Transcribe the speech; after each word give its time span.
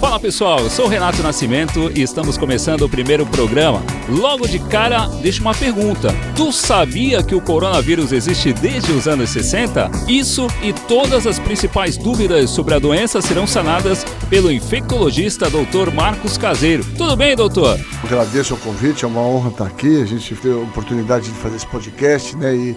Fala 0.00 0.20
pessoal, 0.20 0.60
eu 0.60 0.70
sou 0.70 0.84
o 0.86 0.88
Renato 0.88 1.24
Nascimento 1.24 1.90
e 1.92 2.02
estamos 2.02 2.38
começando 2.38 2.82
o 2.82 2.88
primeiro 2.88 3.26
programa. 3.26 3.82
Logo 4.08 4.46
de 4.46 4.60
cara, 4.60 5.08
deixa 5.20 5.40
uma 5.40 5.52
pergunta: 5.52 6.14
Tu 6.36 6.52
sabia 6.52 7.20
que 7.20 7.34
o 7.34 7.40
coronavírus 7.40 8.12
existe 8.12 8.52
desde 8.52 8.92
os 8.92 9.08
anos 9.08 9.30
60? 9.30 9.90
Isso 10.06 10.46
e 10.62 10.72
todas 10.72 11.26
as 11.26 11.40
principais 11.40 11.96
dúvidas 11.96 12.48
sobre 12.50 12.74
a 12.74 12.78
doença 12.78 13.20
serão 13.20 13.44
sanadas 13.44 14.04
pelo 14.30 14.52
infectologista 14.52 15.50
Dr. 15.50 15.92
Marcos 15.92 16.38
Caseiro. 16.38 16.84
Tudo 16.96 17.16
bem, 17.16 17.34
doutor? 17.34 17.76
Agradeço 18.04 18.54
o 18.54 18.58
convite, 18.58 19.04
é 19.04 19.08
uma 19.08 19.20
honra 19.20 19.50
estar 19.50 19.66
aqui. 19.66 20.00
A 20.00 20.06
gente 20.06 20.32
teve 20.36 20.54
a 20.54 20.58
oportunidade 20.58 21.24
de 21.24 21.34
fazer 21.34 21.56
esse 21.56 21.66
podcast, 21.66 22.36
né? 22.36 22.54
E 22.54 22.76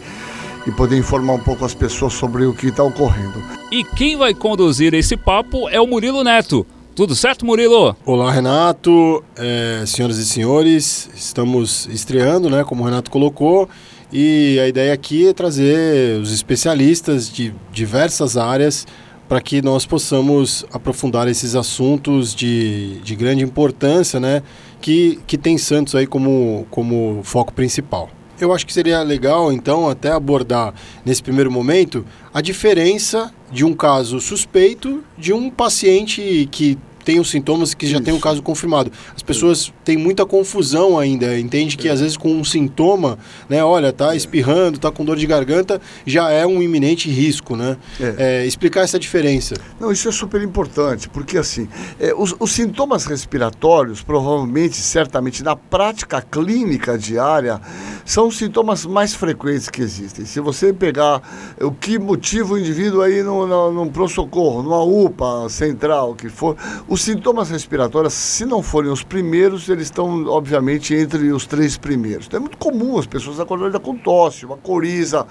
e 0.65 0.71
poder 0.71 0.95
informar 0.95 1.33
um 1.33 1.39
pouco 1.39 1.65
as 1.65 1.73
pessoas 1.73 2.13
sobre 2.13 2.45
o 2.45 2.53
que 2.53 2.67
está 2.67 2.83
ocorrendo. 2.83 3.41
E 3.71 3.83
quem 3.83 4.15
vai 4.15 4.31
conduzir 4.31 4.93
esse 4.93 5.17
papo 5.17 5.67
é 5.69 5.81
o 5.81 5.87
Murilo 5.87 6.23
Neto. 6.23 6.67
Tudo 6.93 7.15
certo, 7.15 7.45
Murilo? 7.45 7.95
Olá, 8.05 8.29
Renato, 8.29 9.23
é, 9.37 9.81
senhoras 9.87 10.17
e 10.17 10.25
senhores, 10.25 11.09
estamos 11.15 11.87
estreando, 11.87 12.49
né, 12.49 12.65
como 12.65 12.83
o 12.83 12.85
Renato 12.85 13.09
colocou, 13.09 13.69
e 14.11 14.59
a 14.59 14.67
ideia 14.67 14.93
aqui 14.93 15.29
é 15.29 15.33
trazer 15.33 16.19
os 16.19 16.33
especialistas 16.33 17.31
de 17.31 17.53
diversas 17.71 18.35
áreas 18.35 18.85
para 19.29 19.39
que 19.39 19.61
nós 19.61 19.85
possamos 19.85 20.65
aprofundar 20.73 21.29
esses 21.29 21.55
assuntos 21.55 22.35
de, 22.35 22.99
de 22.99 23.15
grande 23.15 23.41
importância, 23.41 24.19
né, 24.19 24.43
que, 24.81 25.17
que 25.25 25.37
tem 25.37 25.57
Santos 25.57 25.95
aí 25.95 26.05
como, 26.05 26.67
como 26.69 27.21
foco 27.23 27.53
principal. 27.53 28.09
Eu 28.37 28.51
acho 28.51 28.65
que 28.65 28.73
seria 28.73 29.03
legal, 29.03 29.53
então, 29.53 29.87
até 29.87 30.11
abordar 30.11 30.73
nesse 31.05 31.21
primeiro 31.21 31.51
momento 31.51 32.03
a 32.33 32.41
diferença 32.41 33.31
de 33.51 33.63
um 33.63 33.73
caso 33.73 34.19
suspeito 34.19 35.03
de 35.15 35.31
um 35.31 35.49
paciente 35.49 36.49
que 36.51 36.77
tem 37.03 37.19
os 37.19 37.29
sintomas 37.29 37.73
que 37.73 37.87
já 37.87 37.97
Isso. 37.97 38.03
tem 38.03 38.13
um 38.13 38.19
caso 38.19 38.41
confirmado. 38.41 38.91
As 39.15 39.23
pessoas 39.23 39.71
têm 39.83 39.97
muita 39.97 40.25
confusão 40.25 40.97
ainda, 40.97 41.37
entende 41.39 41.77
que 41.77 41.87
é. 41.87 41.91
às 41.91 41.99
vezes 41.99 42.17
com 42.17 42.31
um 42.31 42.43
sintoma, 42.43 43.17
né, 43.49 43.63
olha, 43.63 43.91
tá 43.91 44.13
é. 44.13 44.17
espirrando, 44.17 44.79
tá 44.79 44.91
com 44.91 45.03
dor 45.03 45.17
de 45.17 45.25
garganta, 45.25 45.81
já 46.05 46.29
é 46.31 46.45
um 46.45 46.61
iminente 46.61 47.09
risco, 47.09 47.55
né? 47.55 47.77
É. 47.99 48.15
É, 48.17 48.45
explicar 48.45 48.81
essa 48.81 48.99
diferença. 48.99 49.55
Não, 49.79 49.91
isso 49.91 50.07
é 50.07 50.11
super 50.11 50.41
importante, 50.41 51.09
porque 51.09 51.37
assim, 51.37 51.67
é, 51.99 52.13
os, 52.13 52.35
os 52.39 52.51
sintomas 52.51 53.05
respiratórios, 53.05 54.01
provavelmente, 54.01 54.77
certamente, 54.77 55.43
na 55.43 55.55
prática 55.55 56.21
clínica 56.21 56.97
diária, 56.97 57.59
são 58.05 58.27
os 58.27 58.37
sintomas 58.37 58.85
mais 58.85 59.13
frequentes 59.13 59.69
que 59.69 59.81
existem. 59.81 60.25
Se 60.25 60.39
você 60.39 60.73
pegar 60.73 61.21
o 61.59 61.71
que 61.71 61.97
motiva 61.99 62.53
o 62.53 62.57
indivíduo 62.57 63.01
aí 63.01 63.23
no, 63.23 63.47
no, 63.47 63.71
num 63.71 63.89
pronto-socorro, 63.89 64.63
numa 64.63 64.83
UPA 64.83 65.47
central, 65.49 66.15
que 66.15 66.29
for, 66.29 66.55
os 66.91 67.03
sintomas 67.03 67.49
respiratórios, 67.49 68.11
se 68.11 68.45
não 68.45 68.61
forem 68.61 68.91
os 68.91 69.01
primeiros, 69.01 69.69
eles 69.69 69.85
estão, 69.85 70.25
obviamente, 70.27 70.93
entre 70.93 71.31
os 71.31 71.45
três 71.45 71.77
primeiros. 71.77 72.27
Então, 72.27 72.35
é 72.35 72.41
muito 72.41 72.57
comum 72.57 72.97
as 72.97 73.05
pessoas 73.05 73.39
acordarem 73.39 73.79
com 73.79 73.95
tosse, 73.95 74.45
uma 74.45 74.57
coriza, 74.57 75.25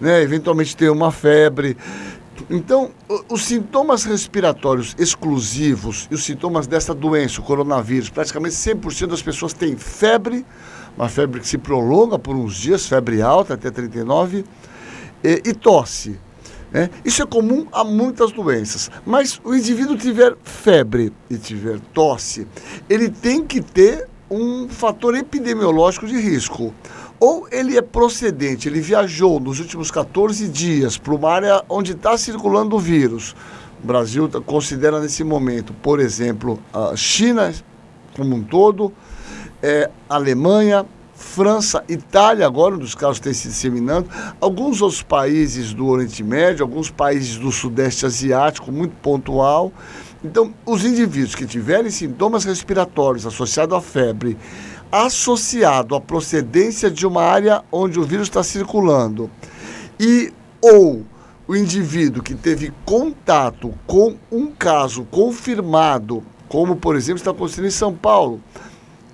né, 0.00 0.22
eventualmente 0.22 0.76
ter 0.76 0.88
uma 0.88 1.10
febre. 1.10 1.76
Então, 2.48 2.92
os 3.28 3.44
sintomas 3.44 4.04
respiratórios 4.04 4.94
exclusivos 5.00 6.06
e 6.12 6.14
os 6.14 6.22
sintomas 6.22 6.68
dessa 6.68 6.94
doença, 6.94 7.40
o 7.40 7.44
coronavírus, 7.44 8.08
praticamente 8.08 8.54
100% 8.54 9.08
das 9.08 9.20
pessoas 9.20 9.52
têm 9.52 9.76
febre, 9.76 10.46
uma 10.96 11.08
febre 11.08 11.40
que 11.40 11.48
se 11.48 11.58
prolonga 11.58 12.20
por 12.20 12.36
uns 12.36 12.54
dias, 12.54 12.86
febre 12.86 13.20
alta, 13.20 13.54
até 13.54 13.68
39, 13.68 14.44
e, 15.24 15.42
e 15.44 15.54
tosse. 15.54 16.20
Né? 16.72 16.88
Isso 17.04 17.22
é 17.22 17.26
comum 17.26 17.66
a 17.72 17.82
muitas 17.82 18.32
doenças. 18.32 18.90
Mas 19.04 19.40
o 19.44 19.54
indivíduo 19.54 19.96
tiver 19.96 20.36
febre 20.42 21.12
e 21.28 21.36
tiver 21.36 21.80
tosse, 21.92 22.46
ele 22.88 23.08
tem 23.08 23.44
que 23.44 23.60
ter 23.60 24.08
um 24.30 24.68
fator 24.68 25.16
epidemiológico 25.16 26.06
de 26.06 26.16
risco. 26.18 26.72
Ou 27.18 27.46
ele 27.50 27.76
é 27.76 27.82
procedente, 27.82 28.68
ele 28.68 28.80
viajou 28.80 29.38
nos 29.38 29.60
últimos 29.60 29.90
14 29.90 30.48
dias 30.48 30.96
para 30.96 31.14
uma 31.14 31.30
área 31.30 31.62
onde 31.68 31.92
está 31.92 32.16
circulando 32.16 32.76
o 32.76 32.78
vírus. 32.78 33.34
O 33.82 33.86
Brasil 33.86 34.28
considera 34.46 35.00
nesse 35.00 35.24
momento, 35.24 35.74
por 35.82 36.00
exemplo, 36.00 36.58
a 36.72 36.96
China 36.96 37.52
como 38.16 38.36
um 38.36 38.42
todo, 38.42 38.92
é, 39.62 39.90
Alemanha, 40.08 40.84
França, 41.20 41.84
Itália, 41.86 42.46
agora 42.46 42.74
um 42.74 42.78
dos 42.78 42.94
casos 42.94 43.20
tem 43.20 43.34
se 43.34 43.48
disseminando, 43.48 44.08
alguns 44.40 44.80
outros 44.80 45.02
países 45.02 45.74
do 45.74 45.86
Oriente 45.86 46.24
Médio, 46.24 46.64
alguns 46.64 46.90
países 46.90 47.36
do 47.36 47.52
Sudeste 47.52 48.06
Asiático, 48.06 48.72
muito 48.72 48.96
pontual. 49.02 49.70
Então, 50.24 50.52
os 50.64 50.82
indivíduos 50.82 51.34
que 51.34 51.46
tiverem 51.46 51.90
sintomas 51.90 52.44
respiratórios 52.44 53.26
associados 53.26 53.76
à 53.76 53.82
febre, 53.82 54.36
associado 54.90 55.94
à 55.94 56.00
procedência 56.00 56.90
de 56.90 57.06
uma 57.06 57.22
área 57.22 57.62
onde 57.70 58.00
o 58.00 58.02
vírus 58.02 58.26
está 58.26 58.42
circulando, 58.42 59.30
e 60.00 60.32
ou 60.62 61.04
o 61.46 61.54
indivíduo 61.54 62.22
que 62.22 62.34
teve 62.34 62.72
contato 62.84 63.74
com 63.86 64.16
um 64.32 64.46
caso 64.46 65.04
confirmado, 65.10 66.24
como 66.48 66.76
por 66.76 66.96
exemplo 66.96 67.18
está 67.18 67.30
acontecendo 67.30 67.66
em 67.66 67.70
São 67.70 67.94
Paulo, 67.94 68.40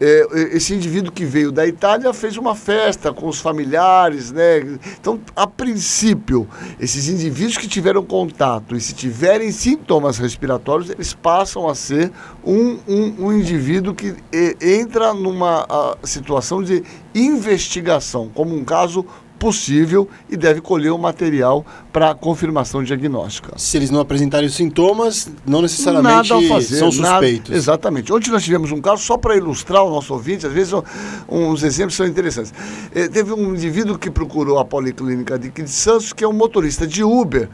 é, 0.01 0.27
esse 0.57 0.75
indivíduo 0.75 1.13
que 1.13 1.25
veio 1.25 1.51
da 1.51 1.67
Itália 1.67 2.13
fez 2.13 2.37
uma 2.37 2.55
festa 2.55 3.13
com 3.13 3.29
os 3.29 3.41
familiares, 3.41 4.31
né? 4.31 4.59
Então, 5.01 5.21
a 5.35 5.47
princípio, 5.47 6.47
esses 6.79 7.09
indivíduos 7.09 7.57
que 7.57 7.67
tiveram 7.67 8.03
contato 8.05 8.77
e 8.77 8.81
se 8.81 8.95
tiverem 8.95 9.51
sintomas 9.51 10.19
respiratórios, 10.19 10.91
eles 10.91 11.15
passam 11.15 11.69
a 11.69 11.75
ser 11.75 12.11
um, 12.45 12.79
um, 12.87 13.27
um 13.27 13.33
indivíduo 13.33 13.95
que 13.95 14.15
entra 14.61 15.15
numa 15.15 15.97
situação 16.03 16.63
de 16.63 16.83
investigação, 17.15 18.31
como 18.35 18.55
um 18.55 18.65
caso 18.65 19.05
possível 19.39 20.09
e 20.29 20.37
deve 20.37 20.61
colher 20.61 20.93
o 20.93 20.99
material 20.99 21.65
para 21.93 22.15
confirmação 22.15 22.83
diagnóstica. 22.83 23.53
Se 23.57 23.77
eles 23.77 23.91
não 23.91 24.01
apresentarem 24.01 24.47
os 24.47 24.55
sintomas, 24.55 25.31
não 25.47 25.63
necessariamente 25.63 26.29
fazer, 26.49 26.79
são 26.79 26.91
suspeitos. 26.91 27.51
Nada, 27.51 27.57
exatamente. 27.57 28.13
Ontem 28.13 28.31
nós 28.31 28.43
tivemos 28.43 28.73
um 28.73 28.81
caso, 28.81 29.03
só 29.03 29.17
para 29.17 29.37
ilustrar 29.37 29.85
o 29.85 29.91
nosso 29.91 30.13
ouvinte, 30.13 30.47
às 30.47 30.53
vezes 30.53 30.73
uns 31.29 31.63
exemplos 31.63 31.95
são 31.95 32.07
interessantes. 32.07 32.53
Eh, 32.95 33.09
teve 33.09 33.33
um 33.33 33.55
indivíduo 33.55 33.99
que 33.99 34.11
procurou 34.11 34.59
a 34.59 34.65
Policlínica 34.65 35.39
de, 35.39 35.51
de 35.51 35.71
Santos, 35.71 36.13
que 36.13 36.25
é 36.25 36.29
um 36.29 36.33
motorista 36.33 36.87
de 36.87 37.03
Uber, 37.03 37.49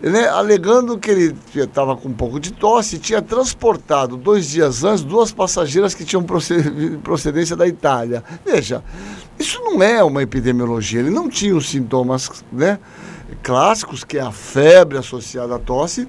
né, 0.00 0.28
alegando 0.28 0.98
que 0.98 1.10
ele 1.10 1.36
estava 1.54 1.96
com 1.96 2.08
um 2.08 2.12
pouco 2.12 2.38
de 2.38 2.52
tosse 2.52 2.96
e 2.96 2.98
tinha 2.98 3.22
transportado 3.22 4.16
dois 4.16 4.50
dias 4.50 4.84
antes 4.84 5.02
duas 5.02 5.32
passageiras 5.32 5.94
que 5.94 6.04
tinham 6.04 6.24
procedência 7.02 7.56
da 7.56 7.66
Itália. 7.66 8.22
Veja, 8.44 8.82
isso 9.38 9.60
não 9.60 9.82
é 9.82 10.02
uma 10.02 10.22
epidemiologia, 10.22 11.00
ele 11.00 11.10
não 11.10 11.28
tinha 11.28 11.54
os 11.54 11.68
sintomas 11.68 12.44
né, 12.52 12.78
clássicos, 13.42 14.04
que 14.04 14.18
é 14.18 14.22
a 14.22 14.32
febre 14.32 14.98
associada 14.98 15.56
à 15.56 15.58
tosse, 15.58 16.06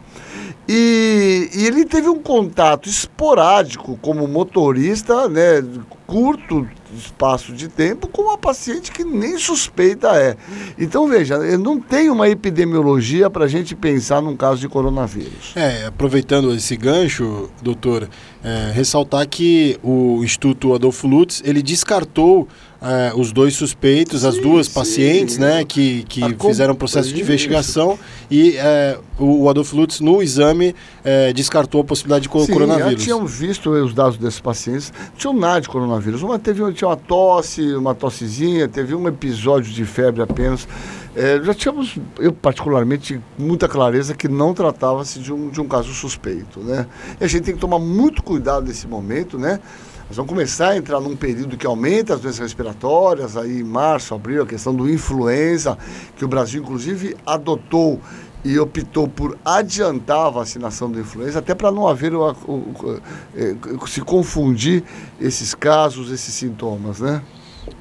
e, 0.67 1.49
e 1.53 1.65
ele 1.65 1.85
teve 1.85 2.09
um 2.09 2.19
contato 2.19 2.89
esporádico 2.89 3.97
como 4.01 4.27
motorista, 4.27 5.27
né, 5.29 5.63
curto 6.05 6.67
espaço 6.95 7.53
de 7.53 7.67
tempo 7.67 8.07
com 8.07 8.23
uma 8.23 8.37
paciente 8.37 8.91
que 8.91 9.03
nem 9.03 9.37
suspeita 9.37 10.09
é. 10.15 10.35
Então, 10.77 11.07
veja, 11.07 11.37
não 11.57 11.79
tem 11.79 12.09
uma 12.09 12.29
epidemiologia 12.29 13.29
para 13.29 13.45
a 13.45 13.47
gente 13.47 13.75
pensar 13.75 14.21
num 14.21 14.35
caso 14.35 14.59
de 14.59 14.67
coronavírus. 14.67 15.53
É, 15.55 15.85
aproveitando 15.85 16.53
esse 16.53 16.75
gancho, 16.75 17.49
doutor, 17.61 18.09
é, 18.43 18.71
ressaltar 18.71 19.27
que 19.27 19.77
o 19.83 20.23
Instituto 20.23 20.73
Adolfo 20.73 21.07
Lutz, 21.07 21.41
ele 21.45 21.61
descartou 21.61 22.47
é, 22.81 23.11
os 23.15 23.31
dois 23.31 23.55
suspeitos, 23.55 24.21
sim, 24.21 24.27
as 24.27 24.37
duas 24.37 24.67
sim. 24.67 24.73
pacientes, 24.73 25.37
né, 25.37 25.65
que, 25.65 26.03
que 26.03 26.21
fizeram 26.39 26.75
processo 26.75 27.13
de 27.13 27.21
investigação 27.21 27.97
e 28.29 28.55
é, 28.57 28.97
o, 29.17 29.43
o 29.43 29.49
Adolfo 29.49 29.75
Lutz, 29.75 29.99
no 29.99 30.21
exame, 30.21 30.75
é, 31.03 31.33
descartou 31.33 31.81
a 31.81 31.83
possibilidade 31.83 32.27
de 32.27 32.45
sim, 32.45 32.53
coronavírus. 32.53 32.91
Já 32.91 32.97
tínhamos 32.97 33.33
visto 33.33 33.69
os 33.69 33.93
dados 33.93 34.17
desses 34.17 34.39
pacientes, 34.39 34.91
não 34.91 35.17
tinham 35.17 35.33
nada 35.33 35.61
de 35.61 35.69
coronavírus. 35.69 36.21
Uma 36.21 36.37
teve 36.37 36.73
tinha 36.73 36.87
uma 36.87 36.97
tosse, 36.97 37.75
uma 37.75 37.95
tossezinha, 37.95 38.67
teve 38.67 38.93
um 38.95 39.07
episódio 39.07 39.71
de 39.71 39.85
febre 39.85 40.21
apenas. 40.21 40.67
É, 41.15 41.41
já 41.43 41.53
tínhamos, 41.53 41.97
eu 42.19 42.31
particularmente, 42.31 43.19
muita 43.37 43.67
clareza 43.67 44.13
que 44.13 44.27
não 44.27 44.53
tratava-se 44.53 45.19
de 45.19 45.33
um, 45.33 45.49
de 45.49 45.59
um 45.59 45.67
caso 45.67 45.91
suspeito, 45.91 46.59
né? 46.59 46.85
E 47.19 47.23
a 47.23 47.27
gente 47.27 47.43
tem 47.43 47.55
que 47.55 47.59
tomar 47.59 47.79
muito 47.79 48.21
cuidado 48.21 48.67
nesse 48.67 48.87
momento, 48.87 49.39
né? 49.39 49.59
Nós 50.07 50.15
vamos 50.15 50.29
começar 50.29 50.69
a 50.69 50.77
entrar 50.77 51.01
num 51.01 51.17
período 51.17 51.57
que 51.57 51.67
aumenta 51.67 52.13
as 52.13 52.21
doenças 52.21 52.39
respiratórias, 52.39 53.35
aí 53.35 53.59
em 53.59 53.63
março, 53.63 54.15
abril, 54.15 54.43
a 54.43 54.45
questão 54.45 54.73
do 54.73 54.89
influenza, 54.89 55.77
que 56.15 56.23
o 56.23 56.29
Brasil, 56.29 56.61
inclusive, 56.61 57.17
adotou 57.25 57.99
e 58.47 58.57
optou 58.57 59.09
por 59.09 59.37
adiantar 59.43 60.27
a 60.27 60.29
vacinação 60.29 60.89
do 60.89 60.97
influenza, 60.97 61.39
até 61.39 61.53
para 61.53 61.69
não 61.69 61.85
haver 61.85 62.13
o, 62.13 62.21
o, 62.47 62.53
o, 62.53 63.01
é, 63.35 63.55
se 63.87 63.99
confundir 63.99 64.85
esses 65.19 65.53
casos, 65.53 66.09
esses 66.11 66.33
sintomas, 66.33 67.01
né? 67.01 67.21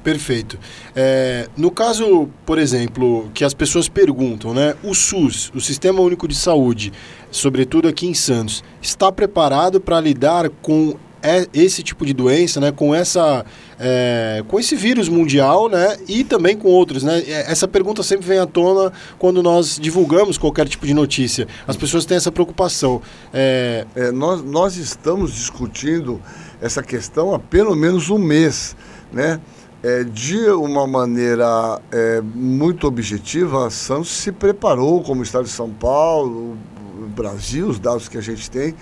Perfeito. 0.03 0.59
É, 0.93 1.47
no 1.55 1.71
caso, 1.71 2.27
por 2.45 2.59
exemplo, 2.59 3.31
que 3.33 3.45
as 3.45 3.53
pessoas 3.53 3.87
perguntam, 3.87 4.53
né? 4.53 4.75
O 4.83 4.93
SUS, 4.93 5.49
o 5.55 5.61
Sistema 5.61 6.01
Único 6.01 6.27
de 6.27 6.35
Saúde, 6.35 6.91
sobretudo 7.31 7.87
aqui 7.87 8.05
em 8.05 8.13
Santos, 8.13 8.61
está 8.81 9.09
preparado 9.09 9.79
para 9.79 10.01
lidar 10.01 10.49
com 10.61 10.97
esse 11.53 11.83
tipo 11.83 12.05
de 12.05 12.13
doença, 12.13 12.59
né? 12.59 12.71
Com 12.71 12.93
essa, 12.93 13.45
é, 13.79 14.43
com 14.47 14.59
esse 14.59 14.75
vírus 14.75 15.09
mundial, 15.09 15.69
né? 15.69 15.97
E 16.07 16.23
também 16.23 16.55
com 16.55 16.67
outros, 16.67 17.03
né? 17.03 17.23
É, 17.27 17.51
essa 17.51 17.67
pergunta 17.67 18.03
sempre 18.03 18.27
vem 18.27 18.39
à 18.39 18.45
tona 18.45 18.91
quando 19.17 19.41
nós 19.41 19.77
divulgamos 19.79 20.37
qualquer 20.37 20.67
tipo 20.67 20.85
de 20.85 20.93
notícia. 20.93 21.47
As 21.67 21.75
pessoas 21.75 22.05
têm 22.05 22.17
essa 22.17 22.31
preocupação. 22.31 23.01
É... 23.33 23.85
é 23.95 24.11
nós, 24.11 24.43
nós 24.43 24.77
estamos 24.77 25.33
discutindo 25.33 26.21
essa 26.61 26.81
questão 26.81 27.33
há 27.33 27.39
pelo 27.39 27.75
menos 27.75 28.09
um 28.09 28.17
mês, 28.17 28.75
né? 29.11 29.39
É, 29.83 30.03
de 30.03 30.49
uma 30.49 30.87
maneira 30.87 31.79
é, 31.91 32.19
muito 32.19 32.87
objetiva, 32.87 33.67
a 33.67 33.69
Santos 33.69 34.09
se 34.09 34.31
preparou, 34.31 35.03
como 35.03 35.21
Estado 35.21 35.45
de 35.45 35.51
São 35.51 35.69
Paulo, 35.69 36.57
Brasil, 37.17 37.67
os 37.67 37.79
dados 37.79 38.07
que 38.07 38.17
a 38.17 38.21
gente 38.21 38.49
tem, 38.49 38.75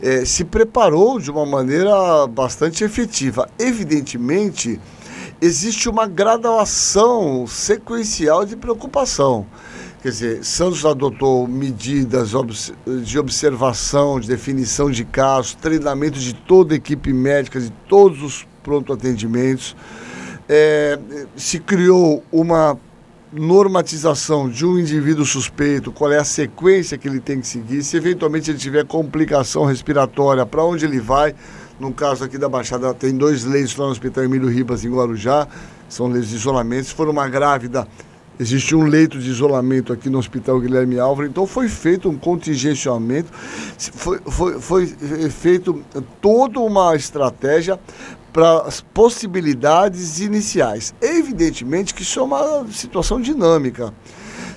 é, 0.00 0.24
se 0.24 0.44
preparou 0.44 1.20
de 1.20 1.30
uma 1.30 1.44
maneira 1.44 2.26
bastante 2.26 2.82
efetiva. 2.82 3.48
Evidentemente, 3.58 4.80
existe 5.40 5.88
uma 5.88 6.06
graduação 6.06 7.46
sequencial 7.46 8.46
de 8.46 8.56
preocupação. 8.56 9.46
Quer 10.02 10.08
dizer, 10.08 10.44
Santos 10.44 10.84
adotou 10.84 11.46
medidas 11.46 12.32
de 13.04 13.18
observação, 13.18 14.18
de 14.18 14.26
definição 14.26 14.90
de 14.90 15.04
casos, 15.04 15.54
treinamento 15.54 16.18
de 16.18 16.34
toda 16.34 16.74
a 16.74 16.76
equipe 16.76 17.12
médica, 17.12 17.60
de 17.60 17.70
todos 17.88 18.22
os 18.22 18.46
pronto-atendimentos 18.64 19.76
é, 20.48 20.98
se 21.36 21.58
criou 21.58 22.22
uma 22.30 22.78
normatização 23.32 24.48
de 24.48 24.66
um 24.66 24.78
indivíduo 24.78 25.24
suspeito, 25.24 25.90
qual 25.90 26.12
é 26.12 26.18
a 26.18 26.24
sequência 26.24 26.98
que 26.98 27.08
ele 27.08 27.20
tem 27.20 27.40
que 27.40 27.46
seguir, 27.46 27.82
se 27.82 27.96
eventualmente 27.96 28.50
ele 28.50 28.58
tiver 28.58 28.84
complicação 28.84 29.64
respiratória, 29.64 30.44
para 30.44 30.62
onde 30.62 30.84
ele 30.84 31.00
vai. 31.00 31.34
No 31.80 31.92
caso 31.92 32.22
aqui 32.22 32.36
da 32.36 32.48
Baixada, 32.48 32.92
tem 32.92 33.16
dois 33.16 33.44
leitos 33.44 33.74
lá 33.76 33.86
no 33.86 33.92
Hospital 33.92 34.24
Emílio 34.24 34.48
Ribas, 34.48 34.84
em 34.84 34.90
Guarujá, 34.90 35.48
são 35.88 36.08
leitos 36.08 36.30
de 36.30 36.36
isolamento. 36.36 36.88
Se 36.88 36.94
for 36.94 37.08
uma 37.08 37.26
grávida, 37.28 37.88
existe 38.38 38.74
um 38.76 38.84
leito 38.84 39.18
de 39.18 39.30
isolamento 39.30 39.92
aqui 39.92 40.10
no 40.10 40.18
Hospital 40.18 40.60
Guilherme 40.60 40.98
Álvaro, 40.98 41.26
então 41.26 41.46
foi 41.46 41.68
feito 41.68 42.08
um 42.08 42.16
contingenciamento, 42.16 43.30
foi, 43.32 44.20
foi, 44.26 44.60
foi 44.60 44.86
feito 45.30 45.82
toda 46.20 46.60
uma 46.60 46.94
estratégia 46.94 47.80
para 48.32 48.62
as 48.62 48.80
possibilidades 48.80 50.20
iniciais. 50.20 50.94
Evidentemente 51.00 51.92
que 51.94 52.02
isso 52.02 52.18
é 52.18 52.22
uma 52.22 52.66
situação 52.70 53.20
dinâmica. 53.20 53.92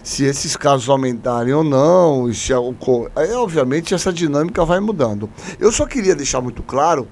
Se 0.04 0.24
esses 0.24 0.56
casos 0.56 0.88
aumentarem 0.88 1.52
ou 1.52 1.64
não, 1.64 2.32
se 2.32 2.54
aí, 3.16 3.32
obviamente 3.34 3.94
essa 3.96 4.14
dinâmica 4.14 4.64
vai 4.64 4.80
mudando. 4.80 5.28
Eu 5.60 5.72
só 5.72 5.88
queria 5.88 6.16
deixar 6.16 6.42
muito 6.42 6.62
claro 6.62 7.08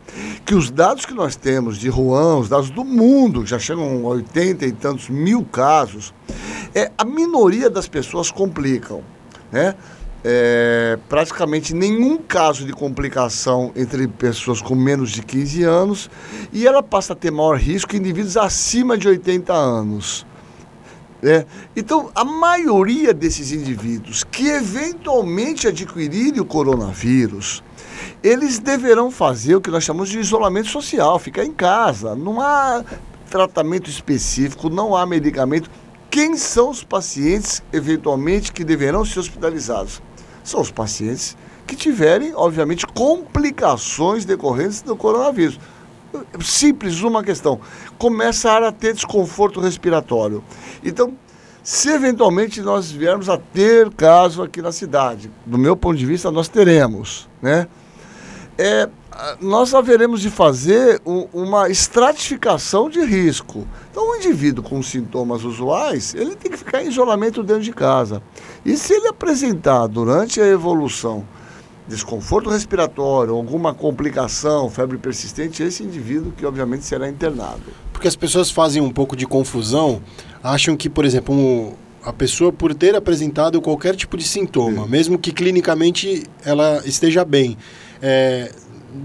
que 0.45 0.53
os 0.53 0.69
dados 0.69 1.03
que 1.03 1.13
nós 1.13 1.35
temos 1.35 1.79
de 1.79 1.89
Wuhan, 1.89 2.37
os 2.37 2.49
dados 2.49 2.69
do 2.69 2.85
mundo, 2.85 3.47
já 3.47 3.57
chegam 3.57 4.05
a 4.05 4.09
80 4.09 4.65
e 4.67 4.71
tantos 4.71 5.09
mil 5.09 5.43
casos, 5.43 6.13
é, 6.75 6.91
a 6.95 7.03
minoria 7.03 7.67
das 7.67 7.87
pessoas 7.87 8.29
complicam. 8.29 9.01
Né? 9.51 9.73
É, 10.23 10.97
praticamente 11.09 11.73
nenhum 11.73 12.17
caso 12.17 12.65
de 12.65 12.71
complicação 12.71 13.71
entre 13.75 14.07
pessoas 14.07 14.61
com 14.61 14.73
menos 14.73 15.11
de 15.11 15.21
15 15.21 15.63
anos 15.63 16.09
e 16.51 16.65
ela 16.65 16.81
passa 16.81 17.13
a 17.13 17.15
ter 17.15 17.29
maior 17.29 17.57
risco 17.57 17.95
em 17.95 17.99
indivíduos 17.99 18.37
acima 18.37 18.97
de 18.97 19.07
80 19.07 19.53
anos. 19.53 20.25
É. 21.21 21.45
Então, 21.73 22.11
a 22.13 22.25
maioria 22.25 23.13
desses 23.13 23.53
indivíduos 23.53 24.25
que 24.25 24.49
eventualmente 24.49 25.67
adquirirem 25.67 26.41
o 26.41 26.45
coronavírus, 26.45 27.63
eles 28.21 28.59
deverão 28.59 29.09
fazer 29.09 29.55
o 29.55 29.61
que 29.61 29.71
nós 29.71 29.85
chamamos 29.85 30.09
de 30.09 30.19
isolamento 30.19 30.67
social, 30.67 31.17
ficar 31.19 31.45
em 31.45 31.53
casa. 31.53 32.13
Não 32.13 32.41
há 32.41 32.83
tratamento 33.29 33.89
específico, 33.89 34.69
não 34.69 34.95
há 34.95 35.05
medicamento. 35.05 35.69
Quem 36.09 36.35
são 36.35 36.69
os 36.69 36.83
pacientes, 36.83 37.63
eventualmente, 37.71 38.51
que 38.51 38.63
deverão 38.65 39.05
ser 39.05 39.19
hospitalizados? 39.19 40.01
São 40.43 40.61
os 40.61 40.71
pacientes 40.71 41.37
que 41.65 41.75
tiverem, 41.75 42.33
obviamente, 42.35 42.85
complicações 42.85 44.25
decorrentes 44.25 44.81
do 44.81 44.95
coronavírus. 44.95 45.59
Simples 46.41 47.01
uma 47.01 47.23
questão. 47.23 47.59
Começar 47.97 48.61
a 48.63 48.71
ter 48.71 48.93
desconforto 48.93 49.59
respiratório. 49.59 50.43
Então, 50.83 51.13
se 51.63 51.89
eventualmente 51.89 52.61
nós 52.61 52.91
viermos 52.91 53.29
a 53.29 53.37
ter 53.37 53.89
caso 53.91 54.43
aqui 54.43 54.61
na 54.61 54.71
cidade, 54.71 55.31
do 55.45 55.57
meu 55.57 55.75
ponto 55.77 55.97
de 55.97 56.05
vista, 56.05 56.29
nós 56.29 56.49
teremos, 56.49 57.29
né? 57.41 57.67
É, 58.57 58.89
nós 59.39 59.73
haveremos 59.73 60.21
de 60.21 60.29
fazer 60.29 61.01
um, 61.05 61.27
uma 61.33 61.69
estratificação 61.69 62.89
de 62.89 63.03
risco. 63.03 63.67
Então, 63.91 64.11
um 64.11 64.15
indivíduo 64.15 64.63
com 64.63 64.81
sintomas 64.81 65.43
usuais, 65.43 66.13
ele 66.15 66.35
tem 66.35 66.51
que 66.51 66.57
ficar 66.57 66.83
em 66.83 66.87
isolamento 66.87 67.43
dentro 67.43 67.63
de 67.63 67.71
casa. 67.71 68.21
E 68.65 68.75
se 68.77 68.93
ele 68.93 69.07
apresentar 69.07 69.87
durante 69.87 70.41
a 70.41 70.47
evolução 70.47 71.25
desconforto 71.87 72.49
respiratório, 72.49 73.33
alguma 73.33 73.73
complicação, 73.73 74.69
febre 74.69 74.97
persistente, 74.97 75.61
esse 75.61 75.83
indivíduo 75.83 76.31
que 76.31 76.45
obviamente 76.45 76.85
será 76.85 77.09
internado. 77.09 77.61
Porque 77.91 78.07
as 78.07 78.15
pessoas 78.15 78.49
fazem 78.49 78.81
um 78.81 78.89
pouco 78.89 79.15
de 79.15 79.25
confusão, 79.25 80.01
acham 80.41 80.77
que, 80.77 80.89
por 80.89 81.05
exemplo, 81.05 81.35
um, 81.35 81.73
a 82.03 82.13
pessoa 82.13 82.51
por 82.51 82.73
ter 82.73 82.95
apresentado 82.95 83.61
qualquer 83.61 83.95
tipo 83.95 84.17
de 84.17 84.23
sintoma, 84.23 84.83
Sim. 84.83 84.89
mesmo 84.89 85.19
que 85.19 85.31
clinicamente 85.31 86.23
ela 86.43 86.81
esteja 86.85 87.25
bem, 87.25 87.57
é, 88.01 88.51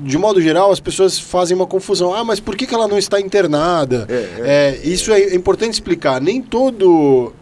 de 0.03 0.19
modo 0.19 0.41
geral, 0.41 0.71
as 0.71 0.81
pessoas 0.81 1.19
fazem 1.19 1.57
uma 1.57 1.67
confusão. 1.67 2.13
Ah, 2.15 2.25
mas 2.25 2.41
por 2.41 2.57
que, 2.57 2.67
que 2.67 2.75
ela 2.75 2.87
não 2.87 2.99
está 2.99 3.21
internada? 3.21 4.07
É, 4.09 4.15
é, 4.15 4.81
é, 4.85 4.87
isso 4.87 5.13
é 5.13 5.35
importante 5.35 5.75
explicar. 5.75 6.21
Nem 6.21 6.43
toda 6.43 6.85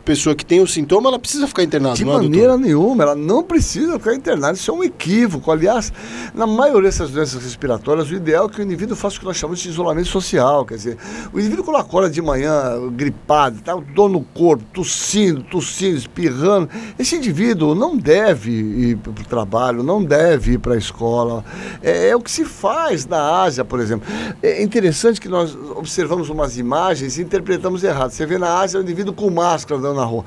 pessoa 0.07 0.37
que 0.37 0.47
tem 0.47 0.61
o 0.61 0.67
sintoma, 0.69 1.09
ela 1.09 1.19
precisa 1.19 1.49
ficar 1.49 1.65
internada. 1.65 1.97
De 1.97 2.05
é, 2.05 2.07
maneira 2.07 2.55
é, 2.55 2.57
nenhuma, 2.57 3.03
ela 3.03 3.15
não 3.17 3.43
precisa 3.43 3.99
ficar 3.99 4.15
internada. 4.15 4.57
Isso 4.57 4.71
é 4.71 4.75
um 4.75 4.85
equívoco. 4.85 5.51
Aliás, 5.51 5.93
na 6.33 6.47
maioria 6.47 6.89
dessas 6.89 7.11
doenças 7.11 7.43
respiratórias, 7.43 8.09
o 8.09 8.15
ideal 8.15 8.47
é 8.47 8.49
que 8.49 8.61
o 8.61 8.63
indivíduo 8.63 8.97
faça 8.97 9.17
o 9.17 9.19
que 9.19 9.25
nós 9.25 9.37
chamamos 9.37 9.61
de 9.61 9.69
isolamento 9.69 10.09
social. 10.09 10.65
Quer 10.65 10.77
dizer, 10.77 10.99
o 11.33 11.41
indivíduo 11.41 11.65
quando 11.65 11.79
acorda 11.79 12.09
de 12.09 12.23
manhã 12.23 12.89
gripado, 12.93 13.61
tá, 13.61 13.75
dor 13.75 14.09
no 14.09 14.21
corpo, 14.23 14.65
tossindo, 14.73 15.43
tossindo, 15.43 15.97
espirrando, 15.97 16.71
esse 16.97 17.17
indivíduo 17.17 17.75
não 17.75 17.97
deve 17.97 18.53
ir 18.53 18.97
para 18.99 19.11
o 19.11 19.27
trabalho, 19.27 19.83
não 19.83 20.05
deve 20.05 20.53
ir 20.53 20.59
para 20.59 20.75
a 20.75 20.79
escola. 20.79 21.45
É, 21.83 22.11
é 22.11 22.17
o 22.17 22.21
que 22.21 22.31
se 22.31 22.45
faz 22.45 23.07
na 23.07 23.43
Ásia, 23.43 23.65
por 23.65 23.81
exemplo. 23.81 24.07
É 24.41 24.63
interessante 24.63 25.21
que 25.21 25.29
nós 25.29 25.57
observamos 25.75 26.31
umas 26.31 26.57
imagens 26.57 27.19
e 27.19 27.23
interpretamos 27.23 27.83
errado. 27.83 28.11
Você 28.11 28.25
vê 28.25 28.39
na 28.39 28.61
Ásia 28.61 28.79
o 28.79 28.83
indivíduo 28.85 29.13
com 29.13 29.29
máscara 29.31 29.81
andando 29.81 29.96
na 29.97 30.05
rua. 30.05 30.25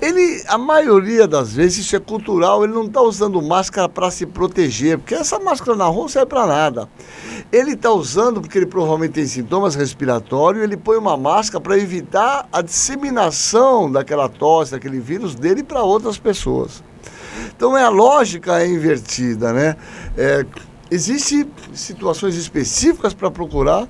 Ele, 0.00 0.42
a 0.48 0.58
maioria 0.58 1.26
das 1.26 1.54
vezes, 1.54 1.86
isso 1.86 1.96
é 1.96 2.00
cultural, 2.00 2.64
ele 2.64 2.72
não 2.72 2.84
está 2.84 3.00
usando 3.00 3.40
máscara 3.40 3.88
para 3.88 4.10
se 4.10 4.26
proteger, 4.26 4.98
porque 4.98 5.14
essa 5.14 5.38
máscara 5.38 5.76
na 5.76 5.86
rua 5.86 6.02
não 6.02 6.08
serve 6.08 6.26
para 6.26 6.46
nada. 6.46 6.88
Ele 7.50 7.72
está 7.72 7.90
usando 7.90 8.40
porque 8.40 8.58
ele 8.58 8.66
provavelmente 8.66 9.12
tem 9.12 9.26
sintomas 9.26 9.74
respiratórios, 9.74 10.62
ele 10.62 10.76
põe 10.76 10.96
uma 10.96 11.16
máscara 11.16 11.60
para 11.60 11.78
evitar 11.78 12.48
a 12.52 12.60
disseminação 12.60 13.90
daquela 13.90 14.28
tosse, 14.28 14.72
daquele 14.72 15.00
vírus 15.00 15.34
dele 15.34 15.62
para 15.62 15.82
outras 15.82 16.18
pessoas. 16.18 16.82
Então 17.56 17.76
é 17.76 17.82
a 17.82 17.88
lógica 17.88 18.60
é 18.60 18.66
invertida, 18.66 19.52
né? 19.52 19.76
É, 20.16 20.44
Existem 20.92 21.50
situações 21.72 22.36
específicas 22.36 23.14
para 23.14 23.30
procurar 23.30 23.88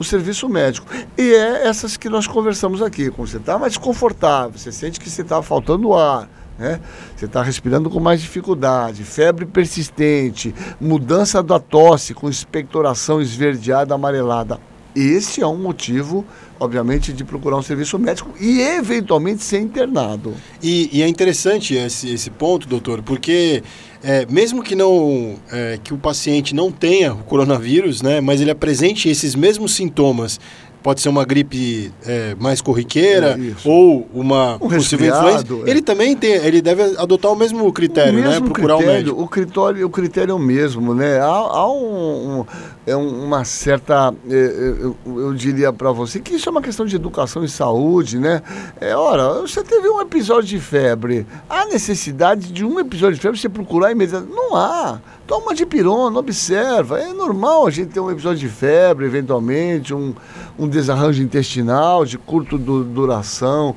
o 0.00 0.04
serviço 0.04 0.48
médico. 0.48 0.86
E 1.16 1.34
é 1.34 1.68
essas 1.68 1.98
que 1.98 2.08
nós 2.08 2.26
conversamos 2.26 2.80
aqui. 2.80 3.10
Quando 3.10 3.28
você 3.28 3.36
está 3.36 3.58
mais 3.58 3.74
desconfortável, 3.74 4.58
você 4.58 4.72
sente 4.72 4.98
que 4.98 5.10
você 5.10 5.20
está 5.20 5.42
faltando 5.42 5.92
ar, 5.92 6.26
né? 6.58 6.80
Você 7.14 7.26
está 7.26 7.42
respirando 7.42 7.90
com 7.90 8.00
mais 8.00 8.22
dificuldade, 8.22 9.04
febre 9.04 9.44
persistente, 9.44 10.54
mudança 10.80 11.42
da 11.42 11.60
tosse 11.60 12.14
com 12.14 12.30
expectoração 12.30 13.20
esverdeada, 13.20 13.94
amarelada. 13.94 14.58
Esse 14.94 15.40
é 15.40 15.46
um 15.46 15.56
motivo 15.56 16.24
obviamente, 16.60 17.10
de 17.14 17.24
procurar 17.24 17.56
um 17.56 17.62
serviço 17.62 17.98
médico 17.98 18.30
e 18.38 18.60
eventualmente 18.60 19.42
ser 19.42 19.60
internado. 19.60 20.34
E, 20.62 20.90
e 20.92 21.02
é 21.02 21.08
interessante 21.08 21.74
esse, 21.74 22.12
esse 22.12 22.28
ponto, 22.28 22.68
doutor, 22.68 23.02
porque 23.02 23.62
é, 24.04 24.26
mesmo 24.26 24.62
que 24.62 24.76
não 24.76 25.36
é, 25.50 25.80
que 25.82 25.94
o 25.94 25.96
paciente 25.96 26.54
não 26.54 26.70
tenha 26.70 27.14
o 27.14 27.24
coronavírus, 27.24 28.02
né, 28.02 28.20
mas 28.20 28.42
ele 28.42 28.50
apresente 28.50 29.08
esses 29.08 29.34
mesmos 29.34 29.74
sintomas 29.74 30.38
pode 30.82 31.00
ser 31.00 31.08
uma 31.08 31.24
gripe 31.24 31.92
é, 32.06 32.34
mais 32.38 32.60
corriqueira 32.60 33.38
É, 33.38 33.68
ou 33.68 34.08
uma 34.14 34.54
Um 34.60 34.68
possível 34.68 35.08
influenza. 35.14 35.44
é. 35.66 35.70
Ele 35.70 35.82
também 35.82 36.16
tem, 36.16 36.32
ele 36.32 36.60
deve 36.62 36.82
adotar 36.96 37.30
o 37.32 37.36
mesmo 37.36 37.70
critério, 37.72 38.18
o 38.18 38.22
né? 38.22 38.28
mesmo 38.28 38.50
Procurar 38.50 38.76
critério, 38.78 38.92
o 38.92 38.96
médico. 38.98 39.22
O 39.22 39.28
critério, 39.28 39.86
o 39.86 39.90
critério 39.90 40.32
é 40.32 40.34
o 40.34 40.38
mesmo, 40.38 40.94
né? 40.94 41.20
Há, 41.20 41.26
há 41.26 41.72
um, 41.72 42.40
um- 42.40 42.44
é 42.86 42.96
um- 42.96 43.24
uma 43.24 43.44
certa, 43.44 44.12
eh, 44.28 44.32
eh, 44.34 44.74
eu, 44.80 44.96
eu 45.06 45.34
diria 45.34 45.72
para 45.72 45.92
você 45.92 46.18
que 46.18 46.34
isso 46.34 46.48
é 46.48 46.52
uma 46.52 46.62
questão 46.62 46.84
de 46.86 46.96
educação 46.96 47.44
e 47.44 47.48
saúde, 47.48 48.18
né? 48.18 48.42
É, 48.80 48.96
ora, 48.96 49.40
você 49.42 49.62
teve 49.62 49.88
um 49.88 50.00
episódio 50.00 50.48
de 50.48 50.58
febre, 50.58 51.26
há 51.48 51.66
necessidade 51.66 52.52
de 52.52 52.64
um 52.64 52.80
episódio 52.80 53.14
de 53.16 53.20
febre 53.20 53.38
você 53.38 53.48
procurar 53.48 53.92
imediatamente? 53.92 54.34
Não 54.34 54.56
há. 54.56 54.98
Toma 55.30 55.54
de 55.54 55.64
pirona, 55.64 56.18
observa. 56.18 56.98
É 57.00 57.12
normal 57.12 57.64
a 57.64 57.70
gente 57.70 57.90
ter 57.92 58.00
um 58.00 58.10
episódio 58.10 58.40
de 58.40 58.48
febre, 58.48 59.06
eventualmente, 59.06 59.94
um, 59.94 60.12
um 60.58 60.66
desarranjo 60.66 61.22
intestinal 61.22 62.04
de 62.04 62.18
curta 62.18 62.58
du- 62.58 62.82
duração. 62.82 63.76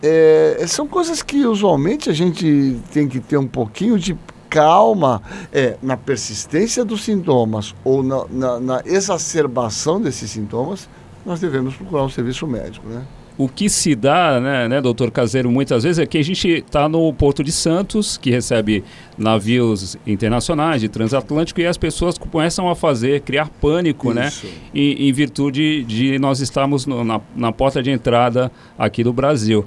É, 0.00 0.64
são 0.68 0.86
coisas 0.86 1.20
que 1.20 1.44
usualmente 1.44 2.08
a 2.08 2.12
gente 2.12 2.80
tem 2.92 3.08
que 3.08 3.18
ter 3.18 3.36
um 3.36 3.48
pouquinho 3.48 3.98
de 3.98 4.16
calma 4.48 5.20
é, 5.52 5.76
na 5.82 5.96
persistência 5.96 6.84
dos 6.84 7.02
sintomas 7.02 7.74
ou 7.82 8.00
na, 8.04 8.24
na- 8.30 8.60
na 8.60 8.82
exacerbação 8.84 10.00
desses 10.00 10.30
sintomas, 10.30 10.88
nós 11.26 11.40
devemos 11.40 11.74
procurar 11.74 12.04
um 12.04 12.08
serviço 12.10 12.46
médico, 12.46 12.86
né? 12.86 13.02
O 13.38 13.48
que 13.48 13.68
se 13.70 13.94
dá, 13.94 14.38
né, 14.40 14.68
né, 14.68 14.80
doutor 14.80 15.10
Caseiro, 15.10 15.50
muitas 15.50 15.82
vezes 15.84 15.98
é 15.98 16.06
que 16.06 16.18
a 16.18 16.22
gente 16.22 16.46
está 16.48 16.88
no 16.88 17.12
Porto 17.14 17.42
de 17.42 17.50
Santos, 17.50 18.16
que 18.18 18.30
recebe 18.30 18.84
navios 19.16 19.96
internacionais 20.06 20.80
de 20.82 20.88
transatlântico, 20.88 21.60
e 21.60 21.66
as 21.66 21.76
pessoas 21.78 22.18
começam 22.18 22.68
a 22.68 22.74
fazer, 22.76 23.22
criar 23.22 23.48
pânico, 23.60 24.12
né? 24.12 24.28
Isso. 24.28 24.46
Em, 24.74 25.08
em 25.08 25.12
virtude 25.12 25.82
de 25.84 26.18
nós 26.18 26.40
estarmos 26.40 26.84
no- 26.86 27.02
na, 27.04 27.20
na 27.34 27.50
porta 27.52 27.82
de 27.82 27.90
entrada 27.90 28.52
aqui 28.78 29.02
do 29.02 29.12
Brasil. 29.12 29.64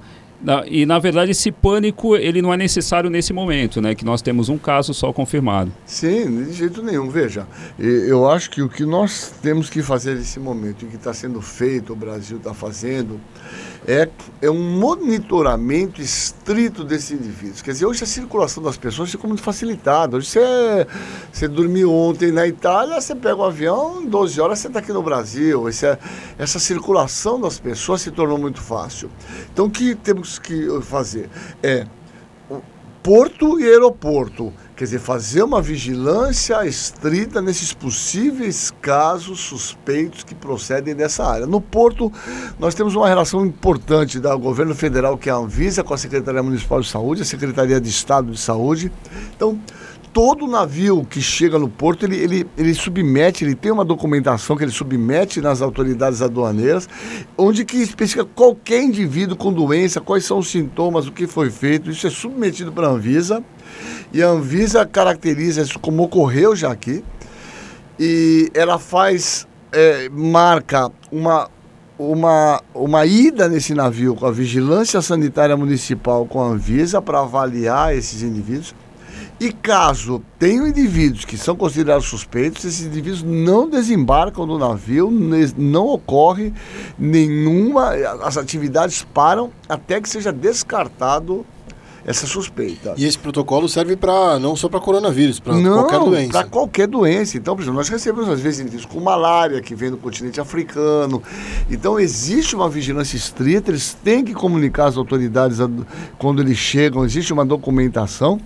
E, 0.68 0.86
na 0.86 1.00
verdade, 1.00 1.32
esse 1.32 1.52
pânico 1.52 2.16
ele 2.16 2.42
não 2.42 2.54
é 2.54 2.58
necessário 2.58 3.10
nesse 3.10 3.34
momento, 3.34 3.82
né? 3.82 3.96
Que 3.96 4.06
nós 4.06 4.22
temos 4.22 4.50
um 4.50 4.58
caso 4.58 4.94
só 4.94 5.12
confirmado. 5.12 5.72
Sim, 5.86 6.46
de 6.46 6.54
jeito 6.54 6.84
nenhum. 6.84 7.10
Veja, 7.10 7.48
eu 7.80 8.30
acho 8.30 8.50
que 8.50 8.62
o 8.62 8.70
que 8.70 8.86
nós 8.86 9.34
temos 9.42 9.70
que 9.70 9.82
fazer 9.82 10.16
nesse 10.16 10.40
momento, 10.40 10.86
e 10.86 10.88
que 10.88 10.96
está 10.96 11.14
sendo 11.14 11.42
feito, 11.42 11.94
o 11.94 11.96
Brasil 11.96 12.38
está 12.38 12.54
fazendo, 12.54 13.20
é, 13.88 14.10
é 14.42 14.50
um 14.50 14.80
monitoramento 14.80 16.02
estrito 16.02 16.84
desses 16.84 17.12
indivíduos. 17.12 17.62
Quer 17.62 17.72
dizer, 17.72 17.86
hoje 17.86 18.04
a 18.04 18.08
circulação 18.08 18.62
das 18.64 18.78
pessoas 18.78 19.12
ficou 19.12 19.28
muito 19.28 19.44
facilitada. 19.44 20.18
Hoje 20.18 20.28
você, 20.28 20.88
você 21.32 21.48
dormiu 21.48 21.94
ontem 21.94 22.32
na 22.32 22.48
Itália, 22.48 23.00
você 23.00 23.16
pega 23.16 23.36
o 23.36 23.44
avião, 23.44 24.02
em 24.02 24.08
12 24.08 24.42
horas 24.42 24.60
você 24.60 24.68
está 24.68 24.80
aqui 24.80 24.92
no 24.92 25.04
Brasil. 25.04 25.70
Esse 25.70 25.86
é- 25.86 25.98
essa 26.38 26.60
circulação 26.60 27.40
das 27.40 27.60
pessoas 27.60 28.02
se 28.02 28.12
tornou 28.12 28.38
muito 28.38 28.60
fácil. 28.62 29.10
Então, 29.54 29.70
que 29.70 29.96
temos 29.96 30.25
que 30.40 30.68
fazer? 30.82 31.30
É 31.62 31.86
porto 33.06 33.60
e 33.60 33.64
aeroporto. 33.66 34.52
Quer 34.76 34.86
dizer, 34.86 35.00
fazer 35.00 35.44
uma 35.44 35.62
vigilância 35.62 36.66
estrita 36.66 37.40
nesses 37.40 37.72
possíveis 37.72 38.74
casos 38.82 39.40
suspeitos 39.40 40.24
que 40.24 40.34
procedem 40.34 40.96
dessa 40.96 41.24
área. 41.24 41.46
No 41.46 41.62
porto, 41.62 42.12
nós 42.60 42.74
temos 42.74 42.96
uma 42.96 43.08
relação 43.08 43.46
importante 43.46 44.20
do 44.20 44.40
governo 44.40 44.74
federal, 44.74 45.20
que 45.20 45.30
é 45.30 45.32
a 45.32 45.36
Anvisa, 45.36 45.84
com 45.84 45.94
a 45.94 45.98
Secretaria 45.98 46.42
Municipal 46.42 46.82
de 46.82 46.90
Saúde, 46.90 47.22
a 47.22 47.26
Secretaria 47.26 47.80
de 47.80 47.90
Estado 47.90 48.32
de 48.32 48.40
Saúde. 48.40 48.92
Então, 49.36 49.58
todo 50.16 50.48
navio 50.48 51.04
que 51.04 51.22
chega 51.22 51.60
no 51.60 51.68
porto, 51.68 52.06
ele, 52.06 52.16
ele, 52.16 52.48
ele 52.58 52.74
submete, 52.74 53.44
ele 53.44 53.54
tem 53.54 53.70
uma 53.70 53.84
documentação 53.84 54.56
que 54.56 54.64
ele 54.64 54.72
submete 54.72 55.42
nas 55.42 55.62
autoridades 55.62 56.22
aduaneiras, 56.22 56.88
onde 57.38 57.66
que 57.66 57.76
especifica 57.76 58.24
qualquer 58.24 58.82
indivíduo 58.82 59.36
com 59.36 59.52
doença, 59.52 60.00
quais 60.00 60.24
são 60.24 60.38
os 60.38 60.50
sintomas, 60.50 61.06
o 61.06 61.12
que 61.12 61.28
foi 61.28 61.52
feito, 61.52 61.90
isso 61.92 62.08
é 62.08 62.10
submetido 62.10 62.72
para 62.72 62.88
a 62.88 62.92
Anvisa, 62.92 63.44
e 64.14 64.24
a 64.24 64.30
Anvisa 64.30 64.86
caracteriza 64.86 65.64
isso 65.64 65.78
como 65.80 66.04
ocorreu 66.04 66.56
já 66.56 66.72
aqui, 66.72 67.04
e 68.00 68.50
ela 68.54 68.80
faz, 68.80 69.46
é, 69.74 70.08
marca 70.08 70.90
uma, 71.12 71.50
uma, 72.00 72.64
uma 72.74 73.06
ida 73.06 73.50
nesse 73.50 73.74
navio 73.74 74.16
com 74.16 74.26
a 74.26 74.32
Vigilância 74.32 75.02
Sanitária 75.02 75.58
Municipal, 75.58 76.26
com 76.26 76.42
a 76.42 76.48
Anvisa, 76.48 77.02
para 77.02 77.20
avaliar 77.20 77.94
esses 77.94 78.24
indivíduos. 78.24 78.74
E 79.40 79.52
caso 79.52 80.22
tenham 80.40 80.66
indivíduos 80.66 81.26
que 81.26 81.38
são 81.38 81.56
considerados 81.58 82.06
suspeitos, 82.08 82.64
esses 82.64 82.86
indivíduos 82.86 83.22
não 83.22 83.70
desembarcam 83.70 84.48
do 84.48 84.58
navio, 84.58 85.12
não 85.58 85.88
ocorre 85.88 86.54
nenhuma. 86.98 87.90
As 88.24 88.38
atividades 88.38 89.04
param 89.14 89.52
até 89.68 90.00
que 90.00 90.08
seja 90.08 90.32
descartado 90.32 91.46
essa 92.06 92.28
suspeita. 92.28 92.94
E 92.98 93.04
esse 93.04 93.18
protocolo 93.18 93.68
serve 93.68 93.96
para 93.96 94.38
não 94.40 94.56
só 94.56 94.70
para 94.70 94.80
coronavírus, 94.80 95.40
para 95.40 95.60
qualquer 95.60 96.00
doença. 96.00 96.32
Para 96.32 96.44
qualquer 96.48 96.88
doença. 96.88 97.36
Então, 97.36 97.56
por 97.56 97.64
exemplo, 97.64 97.78
nós 97.80 97.90
recebemos 97.90 98.30
às 98.30 98.40
vezes 98.40 98.60
indivíduos 98.60 98.86
com 98.86 99.00
malária, 99.00 99.60
que 99.60 99.74
vem 99.74 99.90
do 99.90 99.98
continente 99.98 100.40
africano. 100.40 101.22
Então, 101.70 102.00
existe 102.00 102.56
uma 102.56 102.70
vigilância 102.70 103.18
estrita, 103.18 103.72
eles 103.72 103.98
têm 104.04 104.24
que 104.24 104.34
comunicar 104.36 104.86
às 104.86 104.98
autoridades 104.98 105.60
ad- 105.60 105.84
quando 106.20 106.42
eles 106.44 106.58
chegam, 106.60 107.04
existe 107.04 107.34
uma 107.34 107.44
documentação 107.44 108.40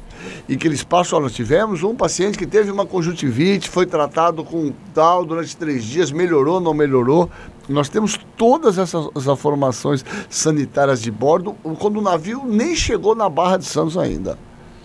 e 0.48 0.56
que 0.58 0.68
eles 0.68 0.84
passam, 0.84 1.20
nós 1.20 1.34
tivemos 1.34 1.84
um 1.84 1.96
paciente 1.96 2.38
que 2.38 2.46
teve 2.46 2.72
uma 2.72 2.86
conjuntivite, 2.86 3.70
foi 3.70 3.86
tratado 3.86 4.44
com 4.44 4.72
tal 4.94 5.26
durante 5.26 5.56
três 5.56 5.84
dias, 5.84 6.12
melhorou, 6.12 6.60
não 6.60 6.74
melhorou. 6.74 7.30
Nós 7.68 7.88
temos 7.90 8.20
todas 8.38 8.78
essas 8.78 9.08
essas 9.16 9.28
informações 9.34 10.04
sanitárias 10.30 11.02
de 11.02 11.12
bordo, 11.12 11.54
quando 11.80 11.98
o 11.98 12.02
navio 12.02 12.44
nem 12.46 12.76
chegou 12.76 13.14
na 13.16 13.30
Barra 13.30 13.58
de 13.58 13.66
Santos 13.66 13.98
ainda. 13.98 14.38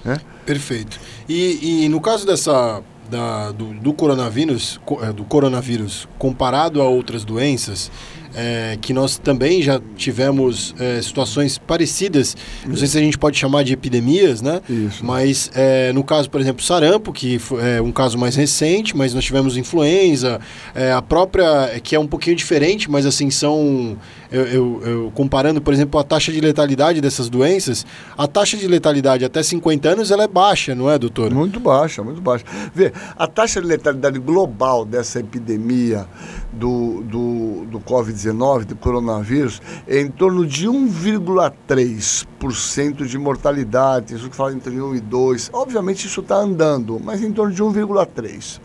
né? 0.05 0.19
Perfeito. 0.45 1.00
E, 1.29 1.85
e 1.85 1.88
no 1.88 2.00
caso 2.00 2.26
dessa 2.26 2.83
da- 3.11 3.53
do, 3.53 3.67
do 3.75 3.93
coronavírus, 3.93 4.81
co- 4.85 4.99
eh, 5.03 5.12
do 5.12 5.25
coronavírus 5.25 6.09
comparado 6.19 6.81
a 6.81 6.85
outras 6.88 7.25
doenças, 7.25 7.91
eh, 8.35 8.79
que 8.81 8.93
nós 8.93 9.17
também 9.19 9.62
já 9.62 9.81
tivemos 9.97 10.75
eh, 10.79 11.00
situações 11.03 11.59
parecidas, 11.59 12.37
não 12.67 12.76
sei 12.76 12.88
se 12.88 12.99
a 12.99 13.00
gente 13.00 13.19
pode 13.19 13.38
chamar 13.38 13.62
de 13.62 13.73
epidemias, 13.73 14.43
né? 14.43 14.61
Isso. 14.69 15.05
Mas 15.05 15.50
eh, 15.55 15.93
no 15.93 16.03
caso, 16.03 16.29
por 16.31 16.41
exemplo, 16.41 16.64
sarampo, 16.64 17.12
que 17.12 17.41
é 17.61 17.81
um 17.81 17.93
caso 17.93 18.19
mais 18.19 18.37
recente, 18.37 18.97
mas 18.97 19.14
nós 19.14 19.25
tivemos 19.25 19.57
influenza, 19.57 20.41
eh, 20.75 20.93
a 20.93 21.03
própria, 21.03 21.71
eh, 21.75 21.81
que 21.81 21.95
é 21.95 21.99
um 21.99 22.07
pouquinho 22.07 22.37
diferente, 22.37 22.91
mas 22.91 23.07
assim, 23.07 23.31
são. 23.31 23.97
Eu, 24.35 24.43
eu- 24.47 24.83
eu- 24.85 25.12
comparando, 25.14 25.62
por 25.62 25.73
exemplo, 25.73 26.00
a 26.00 26.03
taxa 26.03 26.33
de 26.33 26.41
letalidade 26.41 27.00
dessas 27.00 27.29
doenças, 27.29 27.87
a 28.19 28.26
taxa 28.26 28.57
de 28.57 28.67
letalidade 28.67 29.25
até 29.25 29.41
50 29.45 29.91
anos 29.91 30.11
ela 30.11 30.25
é 30.25 30.29
baixa, 30.29 30.75
não 30.75 30.91
é, 30.91 30.99
doutor? 30.99 31.33
Muito 31.33 31.61
baixa, 31.61 32.03
muito 32.03 32.21
baixa. 32.21 32.45
Vê, 32.75 32.93
a 33.17 33.29
taxa 33.29 33.61
de 33.61 33.67
letalidade 33.69 34.19
global 34.19 34.85
dessa 34.85 35.21
epidemia 35.21 36.07
do, 36.53 37.05
do, 37.05 37.64
do 37.71 37.79
Covid-19, 37.81 38.64
do 38.64 38.75
coronavírus, 38.75 39.62
é 39.87 40.00
em 40.00 40.11
torno 40.11 40.45
de 40.45 40.67
1,3% 40.69 43.07
de 43.07 43.19
mortalidade. 43.19 44.14
Isso 44.14 44.29
que 44.29 44.37
fala 44.37 44.53
entre 44.53 44.81
1 44.81 44.95
e 44.97 45.00
2. 45.00 45.50
Obviamente 45.53 46.07
isso 46.07 46.21
está 46.21 46.37
andando, 46.37 47.00
mas 47.03 47.23
em 47.23 47.33
torno 47.33 47.53
de 47.55 47.62
1,3% 47.62 48.61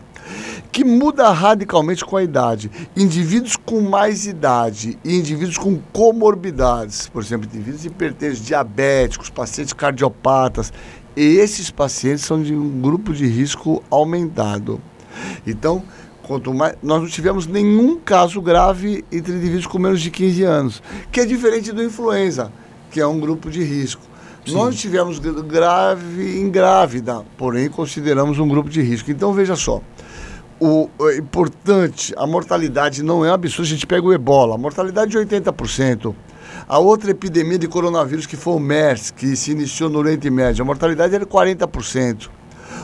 que 0.72 0.84
muda 0.84 1.30
radicalmente 1.30 2.04
com 2.04 2.16
a 2.16 2.22
idade. 2.22 2.70
Indivíduos 2.96 3.56
com 3.56 3.80
mais 3.80 4.26
idade 4.26 4.98
e 5.04 5.16
indivíduos 5.16 5.58
com 5.58 5.78
comorbidades, 5.92 7.08
por 7.08 7.22
exemplo, 7.22 7.48
indivíduos 7.52 7.84
hipertensos, 7.84 8.44
diabéticos, 8.44 9.30
pacientes 9.30 9.72
cardiopatas, 9.72 10.72
esses 11.16 11.70
pacientes 11.70 12.24
são 12.24 12.40
de 12.42 12.54
um 12.54 12.80
grupo 12.80 13.12
de 13.12 13.26
risco 13.26 13.82
aumentado. 13.90 14.80
Então, 15.46 15.82
quanto 16.22 16.54
mais 16.54 16.76
nós 16.82 17.02
não 17.02 17.08
tivemos 17.08 17.46
nenhum 17.46 17.98
caso 17.98 18.40
grave 18.40 19.04
entre 19.10 19.32
indivíduos 19.32 19.66
com 19.66 19.78
menos 19.78 20.00
de 20.00 20.10
15 20.10 20.42
anos, 20.44 20.82
que 21.10 21.20
é 21.20 21.26
diferente 21.26 21.72
do 21.72 21.82
influenza, 21.82 22.52
que 22.90 23.00
é 23.00 23.06
um 23.06 23.18
grupo 23.18 23.50
de 23.50 23.62
risco. 23.64 24.02
Sim. 24.46 24.54
Nós 24.54 24.76
tivemos 24.76 25.18
gra- 25.18 25.42
grave 25.42 26.38
em 26.40 26.48
grávida, 26.48 27.22
porém 27.36 27.68
consideramos 27.68 28.38
um 28.38 28.48
grupo 28.48 28.70
de 28.70 28.80
risco. 28.80 29.10
Então 29.10 29.32
veja 29.32 29.56
só, 29.56 29.82
o, 30.60 30.90
é 31.08 31.16
importante, 31.16 32.14
a 32.16 32.26
mortalidade 32.26 33.02
não 33.02 33.24
é 33.24 33.30
absurda. 33.30 33.62
A 33.62 33.70
gente 33.70 33.86
pega 33.86 34.06
o 34.06 34.12
ebola, 34.12 34.54
a 34.54 34.58
mortalidade 34.58 35.10
de 35.10 35.18
80%. 35.18 36.14
A 36.68 36.78
outra 36.78 37.10
epidemia 37.10 37.58
de 37.58 37.66
coronavírus, 37.66 38.26
que 38.26 38.36
foi 38.36 38.54
o 38.54 38.60
MERS, 38.60 39.10
que 39.10 39.34
se 39.34 39.52
iniciou 39.52 39.88
no 39.88 39.98
Oriente 39.98 40.28
Médio, 40.28 40.62
a 40.62 40.66
mortalidade 40.66 41.14
era 41.14 41.24
40%. 41.24 42.28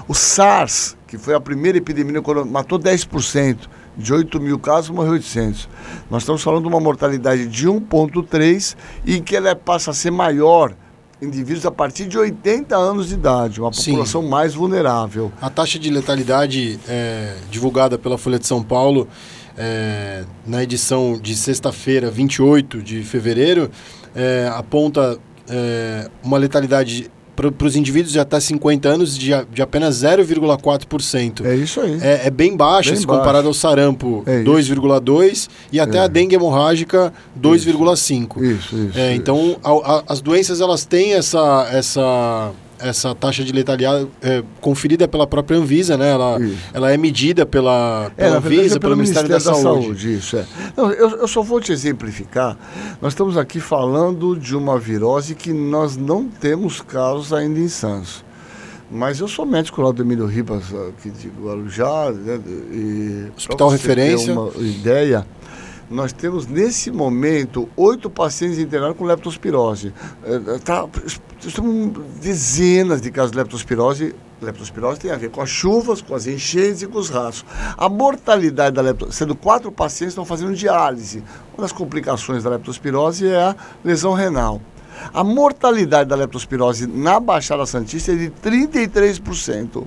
O 0.09 0.15
SARS, 0.15 0.97
que 1.07 1.19
foi 1.19 1.35
a 1.35 1.41
primeira 1.41 1.79
epidemia, 1.79 2.23
matou 2.47 2.79
10%. 2.79 3.59
De 3.97 4.13
8 4.13 4.39
mil 4.41 4.59
casos, 4.59 4.91
morreu 4.91 5.13
800. 5.13 5.69
Nós 6.11 6.23
estamos 6.23 6.43
falando 6.43 6.63
de 6.63 6.69
uma 6.69 6.81
mortalidade 6.81 7.47
de 7.47 7.67
1,3 7.67 8.77
e 9.07 9.21
que 9.21 9.35
ela 9.35 9.57
passa 9.57 9.91
a 9.91 9.95
ser 9.95 10.11
maior 10.11 10.75
indivíduos 11.21 11.65
a 11.65 11.71
partir 11.71 12.07
de 12.07 12.19
80 12.19 12.77
anos 12.77 13.09
de 13.09 13.15
idade, 13.15 13.61
uma 13.61 13.73
Sim. 13.73 13.93
população 13.93 14.23
mais 14.23 14.55
vulnerável. 14.55 15.33
A 15.41 15.49
taxa 15.49 15.79
de 15.79 15.91
letalidade 15.91 16.79
é, 16.89 17.37
divulgada 17.51 17.99
pela 17.99 18.19
Folha 18.19 18.39
de 18.39 18.47
São 18.47 18.63
Paulo 18.63 19.09
é, 19.57 20.25
na 20.47 20.63
edição 20.63 21.19
de 21.21 21.35
sexta-feira, 21.35 22.11
28 22.11 22.83
de 22.83 23.03
fevereiro, 23.03 23.71
é, 24.15 24.51
aponta 24.55 25.19
é, 25.49 26.11
uma 26.23 26.37
letalidade 26.37 27.11
para 27.37 27.67
os 27.67 27.77
indivíduos 27.77 28.13
de 28.13 28.19
até 28.19 28.41
50 28.41 28.89
anos 28.89 29.17
de, 29.17 29.31
de 29.53 29.61
apenas 29.63 30.03
0,4%. 30.03 31.45
É 31.45 31.55
isso 31.55 31.81
aí. 31.81 31.99
É, 32.01 32.27
é 32.27 32.31
bem 32.31 32.57
baixa 32.57 32.91
Bem 32.91 32.99
se 33.01 33.07
baixo. 33.07 33.21
comparado 33.21 33.47
ao 33.47 33.55
sarampo, 33.55 34.23
É 34.27 34.37
isso. 34.43 34.45
2,2% 34.73 35.49
e 35.71 35.79
até 35.79 35.99
É. 35.99 36.01
a 36.01 36.07
dengue 36.07 36.35
hemorrágica, 36.35 37.13
2,5%. 37.39 38.43
Isso, 38.43 38.77
isso. 38.77 38.99
É, 38.99 39.13
isso. 39.13 39.21
então, 39.21 39.57
a- 39.63 39.97
a- 39.99 40.03
as 40.09 40.21
doenças 40.21 40.61
elas 40.61 40.85
têm 40.85 41.13
essa, 41.15 41.69
essa, 41.71 42.51
essa 42.79 43.15
taxa 43.15 43.45
de 43.45 43.53
letalidade 43.53 44.09
é, 44.23 44.43
conferida 44.61 45.07
pela 45.09 45.27
própria 45.27 45.59
Anvisa, 45.59 45.97
né? 45.97 46.11
Ela, 46.11 46.41
Isso. 46.41 46.59
ela 46.73 46.93
é 46.93 46.97
medida 46.97 47.47
pela, 47.47 48.11
É, 48.17 48.25
pela 48.25 48.41
verdade, 48.41 48.61
Anvisa, 48.61 48.77
é 48.77 48.79
pelo 48.79 48.97
Ministério 48.97 49.29
da, 49.29 49.41
Saúde. 49.41 50.15
Isso, 50.15 50.37
é. 50.37 50.47
Não, 50.77 50.91
eu, 50.91 51.11
eu 51.11 51.29
só 51.29 51.43
vou 51.43 51.61
te 51.61 51.73
exemplificar. 51.73 52.57
Nós 53.01 53.13
estamos 53.13 53.37
aqui 53.37 53.61
falando 53.61 54.37
de 54.37 54.57
uma 54.57 54.79
virose 54.79 55.35
que 55.35 55.53
nós 55.53 55.97
não 55.97 56.29
temos 56.29 56.81
casos 56.81 57.33
ainda 57.33 57.59
em 57.59 57.69
Santos. 57.69 58.25
Mas 58.91 59.19
eu 59.19 59.27
sou 59.27 59.45
médico 59.45 59.83
lá 59.83 59.91
do 59.91 60.03
Emílio 60.03 60.27
Ribas, 60.27 60.65
aqui 60.89 61.11
de 61.11 61.29
Guarujá. 61.29 62.13
Né, 62.13 62.41
e 62.71 63.27
Hospital 63.37 63.69
referência. 63.69 64.33
Uma 64.33 64.51
ideia, 64.59 65.27
nós 65.91 66.13
temos 66.13 66.47
nesse 66.47 66.91
momento 66.91 67.69
oito 67.77 68.11
pacientes 68.11 68.59
internados 68.59 68.97
com 68.97 69.05
leptospirose. 69.05 69.93
É, 70.25 70.59
tá, 70.59 70.87
temos 71.55 71.93
dezenas 72.21 73.01
de 73.01 73.11
casos 73.11 73.33
de 73.33 73.39
leptospirose. 73.39 74.15
Leptospirose 74.41 75.01
tem 75.01 75.11
a 75.11 75.17
ver 75.17 75.31
com 75.31 75.41
as 75.41 75.49
chuvas, 75.49 76.03
com 76.03 76.15
as 76.15 76.27
enchentes 76.27 76.83
e 76.83 76.87
com 76.87 76.99
os 76.99 77.09
ratos. 77.09 77.45
A 77.77 77.89
mortalidade 77.89 78.75
da 78.75 78.83
leptospirose, 78.83 79.19
sendo 79.19 79.35
quatro 79.35 79.71
pacientes 79.71 80.13
estão 80.13 80.25
fazendo 80.25 80.55
diálise. 80.55 81.23
Uma 81.55 81.63
das 81.63 81.73
complicações 81.73 82.43
da 82.43 82.51
leptospirose 82.51 83.29
é 83.29 83.37
a 83.37 83.57
lesão 83.85 84.13
renal. 84.13 84.61
A 85.13 85.23
mortalidade 85.23 86.09
da 86.09 86.17
leptospirose 86.17 86.87
na 86.87 87.21
Baixada 87.21 87.65
Santista 87.67 88.13
é 88.13 88.17
de 88.17 88.31
33%. 88.31 89.85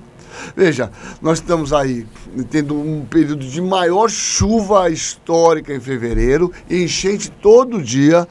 Veja, 0.56 0.90
nós 1.20 1.38
estamos 1.38 1.72
aí 1.72 2.06
tendo 2.50 2.74
um 2.74 3.04
período 3.04 3.44
de 3.44 3.60
maior 3.60 4.08
chuva 4.08 4.90
histórica 4.90 5.74
em 5.74 5.80
fevereiro, 5.80 6.52
enchente 6.68 7.30
todo 7.30 7.82
dia. 7.82 8.26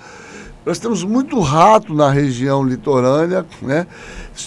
Nós 0.65 0.77
temos 0.77 1.03
muito 1.03 1.39
rato 1.39 1.93
na 1.93 2.11
região 2.11 2.63
litorânea, 2.63 3.45
né? 3.61 3.87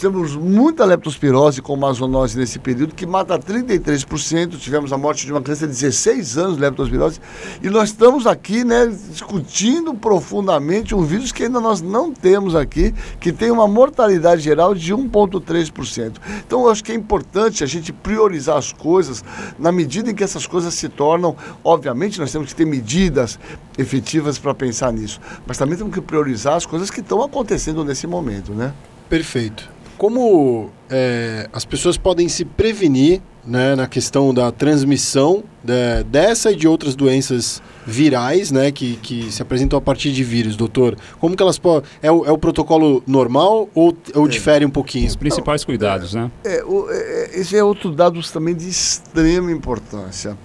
Temos 0.01 0.35
muita 0.35 0.85
leptospirose 0.85 1.63
com 1.63 1.93
zoonose 1.93 2.39
nesse 2.39 2.59
período, 2.59 2.95
que 2.95 3.07
mata 3.07 3.39
33%. 3.39 4.59
Tivemos 4.59 4.93
a 4.93 4.99
morte 4.99 5.27
de 5.27 5.33
uma 5.33 5.41
criança 5.41 5.67
de 5.67 5.73
16 5.73 6.39
anos 6.39 6.57
de 6.57 6.63
leptospirose. 6.63 7.21
E 7.63 7.71
nós 7.71 7.91
estamos 7.91 8.27
aqui, 8.27 8.65
né, 8.65 8.87
discutindo 9.11 9.95
profundamente 9.95 10.95
um 10.95 11.03
vírus 11.03 11.33
que 11.33 11.45
ainda 11.45 11.61
nós 11.61 11.81
não 11.81 12.13
temos 12.13 12.55
aqui, 12.55 12.95
que 13.21 13.33
tem 13.33 13.51
uma 13.51 13.69
mortalidade 13.69 14.43
geral 14.43 14.75
de 14.75 14.95
1,3%. 14.95 16.15
Então, 16.47 16.63
eu 16.63 16.71
acho 16.71 16.83
que 16.83 16.93
é 16.93 16.95
importante 16.95 17.65
a 17.65 17.67
gente 17.67 17.93
priorizar 17.93 18.57
as 18.57 18.73
coisas 18.73 19.25
na 19.59 19.73
medida 19.73 20.11
em 20.11 20.15
que 20.15 20.25
essas 20.25 20.47
coisas 20.47 20.75
se 20.75 20.89
tornam. 20.89 21.37
Obviamente, 21.65 22.21
nós 22.21 22.31
temos 22.31 22.49
que 22.49 22.55
ter 22.55 22.65
medidas 22.65 23.39
efetivas 23.79 24.39
para 24.39 24.55
pensar 24.55 24.93
nisso, 24.93 25.21
mas 25.47 25.57
também 25.57 25.77
temos 25.77 25.95
que 25.95 26.01
priorizar 26.01 26.55
as 26.55 26.67
coisas 26.67 26.91
que 26.91 27.01
estão 27.01 27.23
acontecendo 27.23 27.85
nesse 27.85 28.07
momento, 28.07 28.53
né? 28.53 28.75
Perfeito. 29.09 29.72
Como 29.99 30.71
é, 30.91 31.49
as 31.53 31.65
pessoas 31.65 31.97
podem 31.97 32.29
se 32.29 32.45
prevenir 32.45 33.21
né, 33.45 33.75
na 33.75 33.87
questão 33.87 34.33
da 34.33 34.51
transmissão 34.53 35.43
né, 35.65 36.03
dessa 36.05 36.53
e 36.53 36.57
de 36.57 36.67
outras 36.69 36.95
doenças 36.95 37.61
virais 37.87 38.51
né, 38.53 38.71
que, 38.71 38.97
que 38.97 39.31
se 39.33 39.43
apresentam 39.43 39.77
a 39.79 39.83
partir 39.83 40.13
de 40.13 40.23
vírus, 40.25 40.57
doutor? 40.57 40.97
Como 41.21 41.37
que 41.37 41.43
elas 41.43 41.59
podem. 41.59 41.89
É 42.01 42.11
o, 42.11 42.25
é 42.25 42.31
o 42.33 42.39
protocolo 42.39 43.03
normal 43.07 43.69
ou, 43.75 43.97
ou 44.15 44.29
difere 44.29 44.65
um 44.65 44.71
pouquinho? 44.71 45.07
Os 45.09 45.17
principais 45.17 45.65
cuidados, 45.65 46.15
né? 46.15 46.31
É, 46.45 46.63
o, 46.65 46.89
é, 46.91 47.31
esse 47.35 47.57
é 47.57 47.63
outro 47.65 47.91
dado 47.93 48.21
também 48.33 48.55
de 48.55 48.69
extrema 48.69 49.51
importância. 49.51 50.37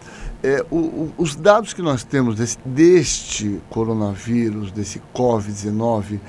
É, 0.43 0.63
o- 0.69 0.75
o- 0.77 1.13
os 1.17 1.35
dados 1.35 1.73
que 1.73 1.81
nós 1.81 2.03
temos 2.03 2.35
desse- 2.35 2.57
deste 2.63 3.59
coronavírus, 3.71 4.71
desse 4.71 5.01
Covid-19, 5.13 6.19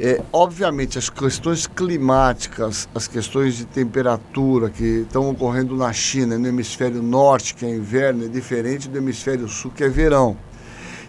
é, 0.00 0.22
obviamente 0.32 0.96
as 0.98 1.10
questões 1.10 1.66
climáticas, 1.66 2.88
as 2.94 3.08
questões 3.08 3.56
de 3.56 3.64
temperatura 3.64 4.70
que 4.70 5.02
estão 5.02 5.28
ocorrendo 5.30 5.76
na 5.76 5.92
China, 5.92 6.38
no 6.38 6.46
hemisfério 6.46 7.02
norte, 7.02 7.54
que 7.54 7.66
é 7.66 7.70
inverno, 7.70 8.24
é 8.24 8.28
diferente 8.28 8.88
do 8.88 8.96
hemisfério 8.96 9.48
sul, 9.48 9.72
que 9.74 9.82
é 9.82 9.88
verão. 9.88 10.36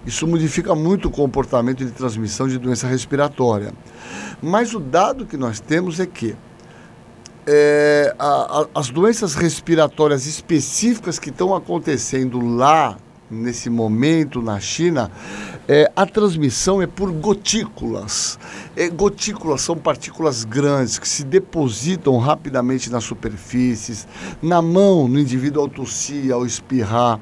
Isso 0.06 0.26
modifica 0.26 0.74
muito 0.74 1.08
o 1.08 1.12
comportamento 1.12 1.86
de 1.86 1.92
transmissão 1.92 2.48
de 2.48 2.58
doença 2.58 2.88
respiratória. 2.88 3.74
Mas 4.42 4.74
o 4.74 4.80
dado 4.80 5.26
que 5.26 5.38
nós 5.38 5.60
temos 5.60 6.00
é 6.00 6.06
que 6.06 6.36
é, 7.46 8.14
a- 8.20 8.62
a- 8.62 8.80
as 8.80 8.90
doenças 8.90 9.34
respiratórias 9.36 10.26
específicas 10.28 11.18
que 11.18 11.30
estão 11.30 11.56
acontecendo 11.56 12.40
lá, 12.56 12.98
nesse 13.30 13.70
momento, 13.70 14.42
na 14.42 14.60
China, 14.60 15.12
é, 15.68 15.92
a 15.96 16.06
transmissão 16.06 16.82
é 16.82 16.88
por 16.88 17.12
gotículas. 17.12 18.40
É, 18.76 18.90
gotículas 18.90 19.62
são 19.62 19.78
partículas 19.78 20.44
grandes 20.44 20.98
que 20.98 21.08
se 21.08 21.24
depositam 21.24 22.18
rapidamente 22.18 22.90
nas 22.92 23.04
superfícies, 23.04 24.08
na 24.42 24.62
mão, 24.62 25.08
no 25.08 25.20
indivíduo 25.20 25.62
ao 25.64 25.68
tossir, 25.68 26.32
ao 26.32 26.46
espirrar. 26.46 27.20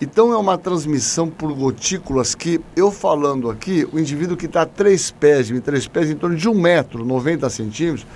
Então 0.00 0.32
é 0.32 0.36
uma 0.36 0.56
transmissão 0.56 1.28
por 1.28 1.52
gotículas 1.52 2.34
que, 2.34 2.60
eu 2.76 2.90
falando 2.90 3.50
aqui, 3.50 3.86
o 3.92 3.98
indivíduo 3.98 4.36
que 4.36 4.46
está 4.46 4.62
a 4.62 4.66
três 4.66 5.10
pés, 5.10 5.50
três 5.62 5.86
pés, 5.88 6.10
em 6.10 6.14
torno 6.16 6.36
de 6.36 6.48
um 6.48 6.54
metro, 6.54 7.04
90 7.04 7.50
centímetros, 7.50 8.06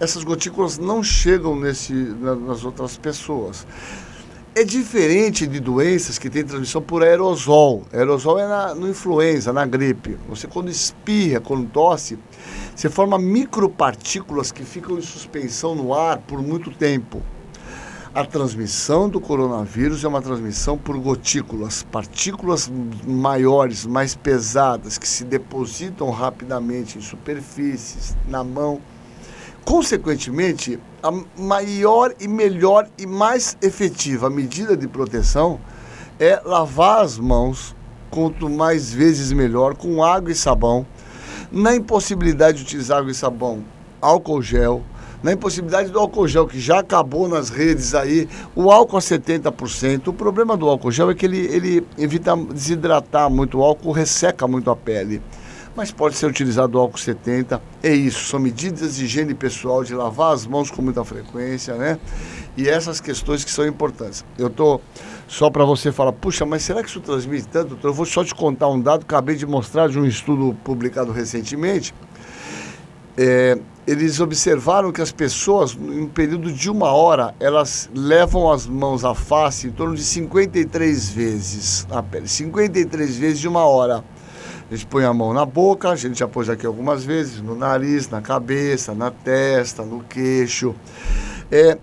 essas 0.00 0.24
gotículas 0.24 0.76
não 0.76 1.02
chegam 1.02 1.54
nesse, 1.58 1.92
na- 1.92 2.34
nas 2.34 2.64
outras 2.64 2.96
pessoas. 2.96 3.64
É 4.56 4.62
diferente 4.62 5.48
de 5.48 5.58
doenças 5.58 6.16
que 6.16 6.30
têm 6.30 6.44
transmissão 6.44 6.80
por 6.80 7.02
aerosol. 7.02 7.82
Aerosol 7.92 8.38
é 8.38 8.46
na, 8.46 8.72
no 8.72 8.88
influenza, 8.88 9.52
na 9.52 9.66
gripe. 9.66 10.16
Você 10.28 10.46
quando 10.46 10.70
espirra, 10.70 11.40
quando 11.40 11.68
tosse, 11.68 12.16
você 12.72 12.88
forma 12.88 13.18
micropartículas 13.18 14.52
que 14.52 14.62
ficam 14.62 14.96
em 14.96 15.02
suspensão 15.02 15.74
no 15.74 15.92
ar 15.92 16.18
por 16.18 16.40
muito 16.40 16.70
tempo. 16.70 17.20
A 18.14 18.24
transmissão 18.24 19.08
do 19.08 19.20
coronavírus 19.20 20.04
é 20.04 20.06
uma 20.06 20.22
transmissão 20.22 20.78
por 20.78 20.96
gotículas, 20.98 21.82
partículas 21.82 22.70
maiores, 23.04 23.84
mais 23.84 24.14
pesadas, 24.14 24.98
que 24.98 25.08
se 25.08 25.24
depositam 25.24 26.10
rapidamente 26.10 26.96
em 26.96 27.00
superfícies, 27.00 28.16
na 28.28 28.44
mão. 28.44 28.80
Consequentemente, 29.64 30.78
a 31.02 31.10
maior 31.40 32.14
e 32.20 32.28
melhor 32.28 32.86
e 32.98 33.06
mais 33.06 33.56
efetiva 33.62 34.28
medida 34.28 34.76
de 34.76 34.86
proteção 34.86 35.58
é 36.20 36.38
lavar 36.44 37.02
as 37.02 37.18
mãos, 37.18 37.74
quanto 38.10 38.48
mais 38.50 38.92
vezes 38.92 39.32
melhor, 39.32 39.74
com 39.74 40.04
água 40.04 40.30
e 40.30 40.34
sabão. 40.34 40.86
Na 41.50 41.74
impossibilidade 41.74 42.58
de 42.58 42.64
utilizar 42.64 42.98
água 42.98 43.10
e 43.10 43.14
sabão, 43.14 43.64
álcool 44.02 44.42
gel. 44.42 44.82
Na 45.22 45.32
impossibilidade 45.32 45.88
do 45.88 45.98
álcool 45.98 46.28
gel, 46.28 46.46
que 46.46 46.60
já 46.60 46.80
acabou 46.80 47.26
nas 47.26 47.48
redes 47.48 47.94
aí, 47.94 48.28
o 48.54 48.70
álcool 48.70 48.98
a 48.98 49.00
70%. 49.00 50.08
O 50.08 50.12
problema 50.12 50.58
do 50.58 50.68
álcool 50.68 50.90
gel 50.90 51.10
é 51.10 51.14
que 51.14 51.24
ele, 51.24 51.38
ele 51.38 51.86
evita 51.96 52.36
desidratar 52.36 53.30
muito 53.30 53.58
o 53.58 53.62
álcool, 53.62 53.92
resseca 53.92 54.46
muito 54.46 54.70
a 54.70 54.76
pele 54.76 55.22
mas 55.76 55.90
pode 55.90 56.16
ser 56.16 56.26
utilizado 56.26 56.78
o 56.78 56.80
álcool 56.80 56.98
70. 56.98 57.60
É 57.82 57.92
isso, 57.92 58.26
são 58.26 58.38
medidas 58.38 58.96
de 58.96 59.04
higiene 59.04 59.34
pessoal, 59.34 59.82
de 59.82 59.94
lavar 59.94 60.32
as 60.32 60.46
mãos 60.46 60.70
com 60.70 60.80
muita 60.80 61.04
frequência, 61.04 61.74
né? 61.74 61.98
E 62.56 62.68
essas 62.68 63.00
questões 63.00 63.44
que 63.44 63.50
são 63.50 63.66
importantes. 63.66 64.24
Eu 64.38 64.48
tô 64.48 64.80
só 65.26 65.50
para 65.50 65.64
você 65.64 65.90
falar, 65.90 66.12
puxa, 66.12 66.46
mas 66.46 66.62
será 66.62 66.82
que 66.82 66.88
isso 66.88 67.00
transmite 67.00 67.48
tanto? 67.48 67.70
doutor? 67.70 67.88
Eu 67.88 67.94
vou 67.94 68.06
só 68.06 68.24
te 68.24 68.34
contar 68.34 68.68
um 68.68 68.80
dado 68.80 69.02
acabei 69.02 69.34
de 69.34 69.46
mostrar 69.46 69.88
de 69.88 69.98
um 69.98 70.04
estudo 70.04 70.56
publicado 70.62 71.10
recentemente. 71.10 71.92
É, 73.16 73.58
eles 73.86 74.18
observaram 74.20 74.90
que 74.90 75.00
as 75.00 75.12
pessoas, 75.12 75.74
em 75.74 76.02
um 76.02 76.08
período 76.08 76.52
de 76.52 76.70
uma 76.70 76.92
hora, 76.92 77.34
elas 77.38 77.90
levam 77.94 78.50
as 78.50 78.66
mãos 78.66 79.04
à 79.04 79.14
face 79.14 79.66
em 79.66 79.70
torno 79.70 79.94
de 79.94 80.02
53 80.02 81.10
vezes 81.10 81.86
a 81.90 82.02
pele. 82.02 82.28
53 82.28 83.16
vezes 83.16 83.40
de 83.40 83.48
uma 83.48 83.64
hora. 83.64 84.04
A 84.74 84.76
gente 84.76 84.88
põe 84.88 85.04
a 85.04 85.14
mão 85.14 85.32
na 85.32 85.46
boca, 85.46 85.90
a 85.90 85.94
gente 85.94 86.18
já 86.18 86.26
pôs 86.26 86.50
aqui 86.50 86.66
algumas 86.66 87.04
vezes, 87.04 87.40
no 87.40 87.54
nariz, 87.54 88.08
na 88.08 88.20
cabeça, 88.20 88.92
na 88.92 89.08
testa, 89.08 89.84
no 89.84 90.00
queixo. 90.00 90.74
É, 91.48 91.78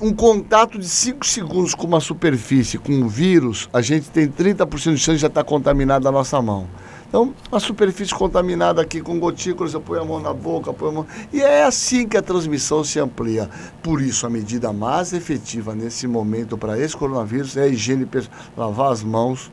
um 0.00 0.12
contato 0.12 0.76
de 0.76 0.88
5 0.88 1.24
segundos 1.24 1.72
com 1.72 1.86
uma 1.86 2.00
superfície, 2.00 2.78
com 2.78 2.90
um 2.90 3.06
vírus, 3.06 3.68
a 3.72 3.80
gente 3.80 4.10
tem 4.10 4.26
30% 4.26 4.94
de 4.94 4.98
chance 4.98 5.12
de 5.12 5.18
já 5.18 5.28
estar 5.28 5.44
contaminado 5.44 6.08
a 6.08 6.10
nossa 6.10 6.42
mão. 6.42 6.66
Então, 7.08 7.32
a 7.52 7.60
superfície 7.60 8.12
contaminada 8.12 8.82
aqui 8.82 9.00
com 9.00 9.20
gotículas, 9.20 9.72
eu 9.72 9.80
ponho 9.80 10.02
a 10.02 10.04
mão 10.04 10.18
na 10.18 10.34
boca, 10.34 10.72
ponho 10.72 10.90
a 10.90 10.94
mão. 10.94 11.06
E 11.32 11.40
é 11.40 11.62
assim 11.62 12.08
que 12.08 12.16
a 12.16 12.22
transmissão 12.22 12.82
se 12.82 12.98
amplia. 12.98 13.48
Por 13.84 14.02
isso, 14.02 14.26
a 14.26 14.30
medida 14.30 14.72
mais 14.72 15.12
efetiva 15.12 15.76
nesse 15.76 16.08
momento 16.08 16.58
para 16.58 16.76
esse 16.76 16.96
coronavírus 16.96 17.56
é 17.56 17.62
a 17.62 17.68
higiene, 17.68 18.08
lavar 18.56 18.90
as 18.90 19.04
mãos, 19.04 19.48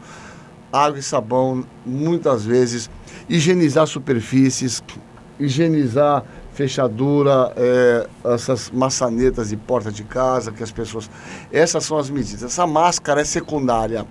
água 0.71 0.99
e 0.99 1.03
sabão, 1.03 1.65
muitas 1.85 2.45
vezes, 2.45 2.89
higienizar 3.27 3.87
superfícies, 3.87 4.83
higienizar 5.39 6.23
fechadura, 6.59 7.53
é, 7.55 8.05
essas 8.25 8.69
maçanetas 8.69 9.47
de 9.47 9.55
porta 9.55 9.89
de 9.89 10.03
casa 10.03 10.51
que 10.51 10.61
as 10.61 10.71
pessoas. 10.71 11.09
Essas 11.53 11.85
são 11.85 11.97
as 11.97 12.09
medidas. 12.09 12.43
Essa 12.43 12.67
máscara 12.67 13.21
é 13.21 13.23
secundária. 13.23 14.05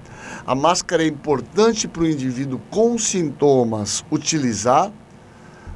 A 0.46 0.54
máscara 0.54 1.02
é 1.02 1.06
importante 1.06 1.86
para 1.86 2.02
o 2.04 2.06
indivíduo 2.06 2.58
com 2.70 2.96
sintomas 2.96 4.02
utilizar. 4.10 4.90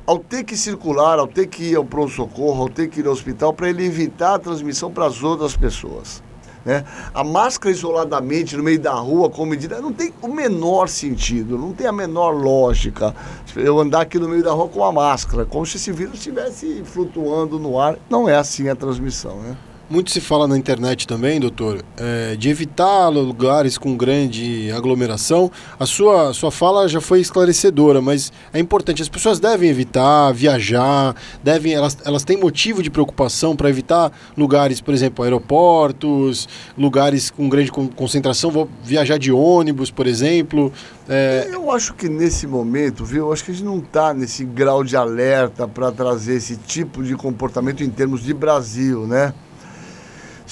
Ao 0.06 0.18
ter 0.18 0.44
que 0.44 0.56
circular, 0.56 1.18
ao 1.18 1.28
ter 1.28 1.46
que 1.46 1.62
ir 1.62 1.76
ao 1.76 1.84
pronto-socorro, 1.84 2.62
ao 2.62 2.68
ter 2.70 2.88
que 2.88 3.00
ir 3.00 3.06
ao 3.06 3.12
hospital, 3.12 3.52
para 3.52 3.68
ele 3.68 3.84
evitar 3.84 4.34
a 4.34 4.38
transmissão 4.38 4.90
para 4.90 5.06
as 5.06 5.22
outras 5.22 5.54
pessoas. 5.54 6.22
Né? 6.64 6.84
A 7.12 7.24
máscara 7.24 7.74
isoladamente 7.74 8.56
no 8.56 8.62
meio 8.62 8.78
da 8.78 8.92
rua 8.92 9.28
com 9.28 9.44
medida 9.44 9.80
não 9.80 9.92
tem 9.92 10.12
o 10.22 10.28
menor 10.28 10.88
sentido, 10.88 11.58
não 11.58 11.72
tem 11.72 11.86
a 11.86 11.92
menor 11.92 12.30
lógica. 12.30 13.14
Eu 13.56 13.80
andar 13.80 14.02
aqui 14.02 14.18
no 14.18 14.28
meio 14.28 14.42
da 14.42 14.52
rua 14.52 14.68
com 14.68 14.84
a 14.84 14.92
máscara, 14.92 15.44
como 15.44 15.66
se 15.66 15.76
esse 15.76 15.90
vírus 15.92 16.14
estivesse 16.14 16.82
flutuando 16.84 17.58
no 17.58 17.78
ar. 17.78 17.98
Não 18.08 18.28
é 18.28 18.36
assim 18.36 18.68
a 18.68 18.76
transmissão. 18.76 19.36
Né? 19.38 19.56
Muito 19.92 20.10
se 20.10 20.22
fala 20.22 20.48
na 20.48 20.56
internet 20.56 21.06
também, 21.06 21.38
doutor, 21.38 21.84
é, 21.98 22.34
de 22.34 22.48
evitar 22.48 23.10
lugares 23.10 23.76
com 23.76 23.94
grande 23.94 24.72
aglomeração. 24.72 25.50
A 25.78 25.84
sua, 25.84 26.32
sua 26.32 26.50
fala 26.50 26.88
já 26.88 26.98
foi 26.98 27.20
esclarecedora, 27.20 28.00
mas 28.00 28.32
é 28.54 28.58
importante. 28.58 29.02
As 29.02 29.08
pessoas 29.10 29.38
devem 29.38 29.68
evitar 29.68 30.32
viajar, 30.32 31.14
devem, 31.44 31.74
elas, 31.74 31.98
elas 32.06 32.24
têm 32.24 32.38
motivo 32.38 32.82
de 32.82 32.90
preocupação 32.90 33.54
para 33.54 33.68
evitar 33.68 34.10
lugares, 34.34 34.80
por 34.80 34.94
exemplo, 34.94 35.22
aeroportos, 35.24 36.48
lugares 36.74 37.30
com 37.30 37.46
grande 37.46 37.70
concentração. 37.70 38.50
Vou 38.50 38.70
viajar 38.82 39.18
de 39.18 39.30
ônibus, 39.30 39.90
por 39.90 40.06
exemplo. 40.06 40.72
É... 41.06 41.50
Eu 41.52 41.70
acho 41.70 41.92
que 41.92 42.08
nesse 42.08 42.46
momento, 42.46 43.04
viu, 43.04 43.26
eu 43.26 43.32
acho 43.34 43.44
que 43.44 43.50
a 43.50 43.54
gente 43.54 43.66
não 43.66 43.76
está 43.76 44.14
nesse 44.14 44.42
grau 44.42 44.82
de 44.82 44.96
alerta 44.96 45.68
para 45.68 45.92
trazer 45.92 46.36
esse 46.36 46.56
tipo 46.56 47.04
de 47.04 47.14
comportamento 47.14 47.84
em 47.84 47.90
termos 47.90 48.22
de 48.22 48.32
Brasil, 48.32 49.06
né? 49.06 49.34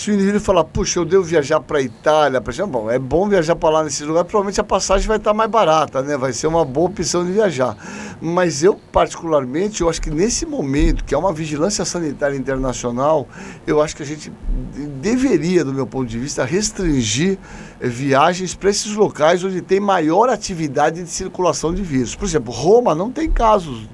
Se 0.01 0.11
o 0.11 0.15
indivíduo 0.15 0.41
falar, 0.41 0.65
puxa, 0.65 0.99
eu 0.99 1.05
devo 1.05 1.23
viajar 1.23 1.61
para 1.61 1.77
a 1.77 1.83
Itália, 1.83 2.41
para 2.41 2.67
bom, 2.67 2.91
é 2.91 2.99
bom 2.99 3.29
viajar 3.29 3.55
para 3.55 3.69
lá 3.69 3.85
nesse 3.85 4.03
lugar, 4.03 4.25
provavelmente 4.25 4.59
a 4.59 4.65
passagem 4.65 5.07
vai 5.07 5.19
estar 5.19 5.35
mais 5.35 5.51
barata, 5.51 6.01
né? 6.01 6.17
Vai 6.17 6.33
ser 6.33 6.47
uma 6.47 6.65
boa 6.65 6.89
opção 6.89 7.23
de 7.23 7.33
viajar. 7.33 7.77
Mas 8.19 8.63
eu, 8.63 8.81
particularmente, 8.91 9.83
eu 9.83 9.91
acho 9.91 10.01
que 10.01 10.11
nesse 10.11 10.47
momento, 10.47 11.05
que 11.05 11.15
é 11.15 11.19
uma 11.19 11.35
vigilância 11.35 11.85
sanitária 11.85 12.35
internacional, 12.35 13.29
eu 13.67 13.83
acho 13.83 13.95
que 13.95 14.03
a 14.03 14.07
gente 14.07 14.33
deveria, 15.03 15.67
do 15.67 15.75
meu 15.75 15.87
ponto 15.87 16.07
de 16.07 16.19
vista, 16.19 16.47
restringir 16.47 17.39
viagens 17.79 18.55
para 18.55 18.71
esses 18.71 18.95
locais 18.95 19.45
onde 19.45 19.61
tem 19.61 19.81
maior 19.81 20.31
atividade 20.31 21.03
de 21.03 21.11
circulação 21.11 21.75
de 21.75 21.83
vírus. 21.83 22.15
Por 22.15 22.25
exemplo, 22.25 22.55
Roma 22.55 22.95
não 22.95 23.11
tem 23.11 23.31
casos 23.31 23.87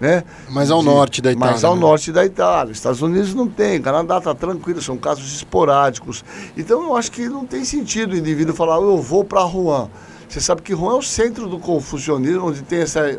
né? 0.00 0.24
Mais 0.50 0.70
ao 0.70 0.80
de, 0.80 0.86
norte 0.86 1.22
da 1.22 1.32
Itália. 1.32 1.50
Mais 1.50 1.64
ao 1.64 1.74
né? 1.74 1.80
norte 1.80 2.12
da 2.12 2.24
Itália. 2.24 2.72
Estados 2.72 3.02
Unidos 3.02 3.34
não 3.34 3.48
tem, 3.48 3.80
Canadá 3.80 4.18
está 4.18 4.34
tranquilo, 4.34 4.80
são 4.80 4.96
casos 4.96 5.34
esporádicos. 5.34 6.24
Então 6.56 6.82
eu 6.82 6.96
acho 6.96 7.10
que 7.10 7.28
não 7.28 7.46
tem 7.46 7.64
sentido 7.64 8.12
o 8.12 8.16
indivíduo 8.16 8.54
falar, 8.54 8.76
eu 8.76 8.98
vou 8.98 9.24
para 9.24 9.40
Rouen. 9.42 9.88
Você 10.28 10.40
sabe 10.40 10.62
que 10.62 10.72
Rouen 10.72 10.96
é 10.96 10.98
o 10.98 11.02
centro 11.02 11.48
do 11.48 11.58
confucionismo, 11.58 12.48
onde 12.48 12.62
tem 12.62 12.80
essa 12.80 13.18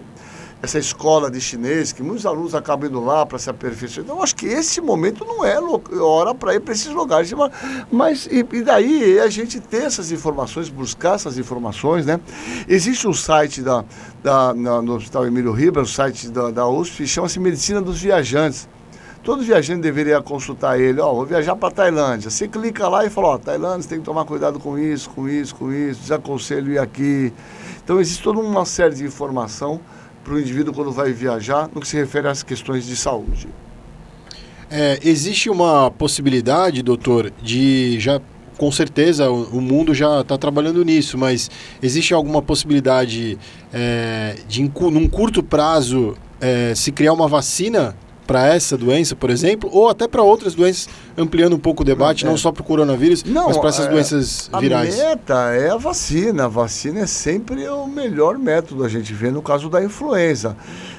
essa 0.62 0.80
escola 0.80 1.30
de 1.30 1.40
chinês, 1.40 1.92
que 1.92 2.02
muitos 2.02 2.26
alunos 2.26 2.56
acabam 2.56 2.90
indo 2.90 3.04
lá 3.04 3.26
para 3.26 3.38
se 3.38 3.50
aperfeiçoar. 3.50 4.04
Então, 4.04 4.24
acho 4.24 4.36
que 4.36 4.48
esse 4.48 4.82
momento 4.82 5.24
não 5.24 5.46
é 5.46 5.60
hora 6.00 6.34
para 6.34 6.56
ir 6.56 6.60
para 6.60 6.74
esses 6.74 6.88
lugares. 6.88 7.32
Mas, 7.92 8.28
e, 8.28 8.46
e, 8.52 8.62
daí 8.64 9.20
a 9.20 9.30
gente 9.30 9.60
ter 9.60 9.84
essas 9.84 10.12
informações, 10.12 10.70
buscar 10.70 11.16
essas 11.16 11.38
informações, 11.38 12.06
né? 12.06 12.20
Existe 12.68 13.08
um 13.08 13.14
site 13.14 13.62
da, 13.62 13.86
da, 14.24 14.54
na, 14.54 14.82
no 14.82 14.96
Hospital 14.96 15.28
Emílio 15.28 15.52
Ribeiro, 15.52 15.82
o 15.82 15.86
site 15.86 16.30
da, 16.30 16.50
da 16.50 16.68
USP, 16.68 17.06
chama-se 17.08 17.40
Medicina 17.40 17.82
dos 17.82 18.02
Viajantes. 18.02 18.68
Todo 19.24 19.44
viajante 19.44 19.82
deveria 19.82 20.22
consultar 20.22 20.80
ele, 20.80 21.02
ó, 21.02 21.14
vou 21.14 21.26
viajar 21.26 21.54
para 21.58 21.70
Tailândia. 21.70 22.30
Você 22.30 22.48
clica 22.48 22.88
lá 22.88 23.06
e 23.06 23.10
fala, 23.10 23.28
ó, 23.30 23.38
Tailândia, 23.38 23.82
você 23.82 23.90
tem 23.90 24.00
que 24.00 24.06
tomar 24.06 24.24
cuidado 24.24 24.58
com 24.58 24.80
isso, 24.80 25.10
com 25.10 25.28
isso, 25.28 25.54
com 25.54 25.70
isso, 25.74 26.00
desaconselho 26.00 26.72
ir 26.72 26.80
aqui. 26.80 27.34
Então 27.84 28.00
existe 28.00 28.24
toda 28.24 28.40
uma 28.40 28.66
série 28.66 28.96
de 28.96 29.04
informação 29.04 29.82
para 30.28 30.36
o 30.36 30.40
indivíduo 30.40 30.74
quando 30.74 30.92
vai 30.92 31.14
viajar 31.14 31.70
no 31.74 31.80
que 31.80 31.88
se 31.88 31.96
refere 31.96 32.28
às 32.28 32.44
questões 32.44 32.86
de 32.86 32.98
saúde. 32.98 33.48
É, 34.70 35.00
existe 35.02 35.50
uma 35.50 35.90
possibilidade, 35.90 36.84
doutor, 36.84 37.32
de 37.42 37.98
já 38.00 38.20
com 38.58 38.72
certeza 38.72 39.30
o, 39.30 39.62
mundo 39.62 39.94
já 39.94 40.22
está 40.22 40.38
trabalhando 40.38 40.84
nisso, 40.84 41.18
mas 41.18 41.50
existe 41.82 42.14
alguma 42.14 42.42
possibilidade 42.42 43.38
é, 43.72 44.36
de, 44.48 44.64
num 44.64 45.08
curto 45.08 45.42
prazo, 45.44 46.18
é, 46.42 46.74
se 46.76 46.92
criar 46.92 47.14
uma 47.14 47.28
vacina 47.28 47.96
para 48.28 48.54
essa 48.54 48.78
doença, 48.78 49.16
por 49.16 49.30
exemplo, 49.30 49.70
ou 49.72 49.90
até 49.90 50.06
para 50.08 50.22
outras 50.22 50.54
doenças, 50.54 50.90
ampliando 51.18 51.56
um 51.56 51.60
pouco 51.60 51.82
o 51.82 51.86
debate, 51.86 52.26
é. 52.26 52.30
não 52.30 52.36
só 52.36 52.52
para 52.52 52.62
o 52.62 52.66
coronavírus, 52.66 53.24
não, 53.24 53.48
mas 53.48 53.58
para 53.58 53.70
essas 53.70 53.86
é, 53.88 53.90
doenças 53.90 54.50
virais. 54.60 55.00
A 55.00 55.10
meta 55.10 55.54
é 55.54 55.70
a 55.70 55.78
vacina. 55.78 56.46
A 56.46 56.48
vacina 56.50 57.00
é 57.00 57.08
sempre 57.08 57.68
o 57.70 57.88
melhor 57.88 58.38
método, 58.38 58.84
a 58.84 58.90
gente 58.90 59.14
vê 59.14 59.32
no 59.32 59.42
caso 59.42 59.70
da 59.70 59.82
influenza. 59.82 60.58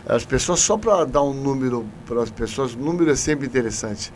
As 0.08 0.24
pessoas, 0.24 0.60
só 0.60 0.78
para 0.78 1.04
dar 1.04 1.22
um 1.22 1.34
número 1.34 1.84
para 2.06 2.22
as 2.22 2.30
pessoas, 2.30 2.74
o 2.74 2.78
número 2.78 3.10
é 3.10 3.16
sempre 3.16 3.46
interessante 3.46 4.10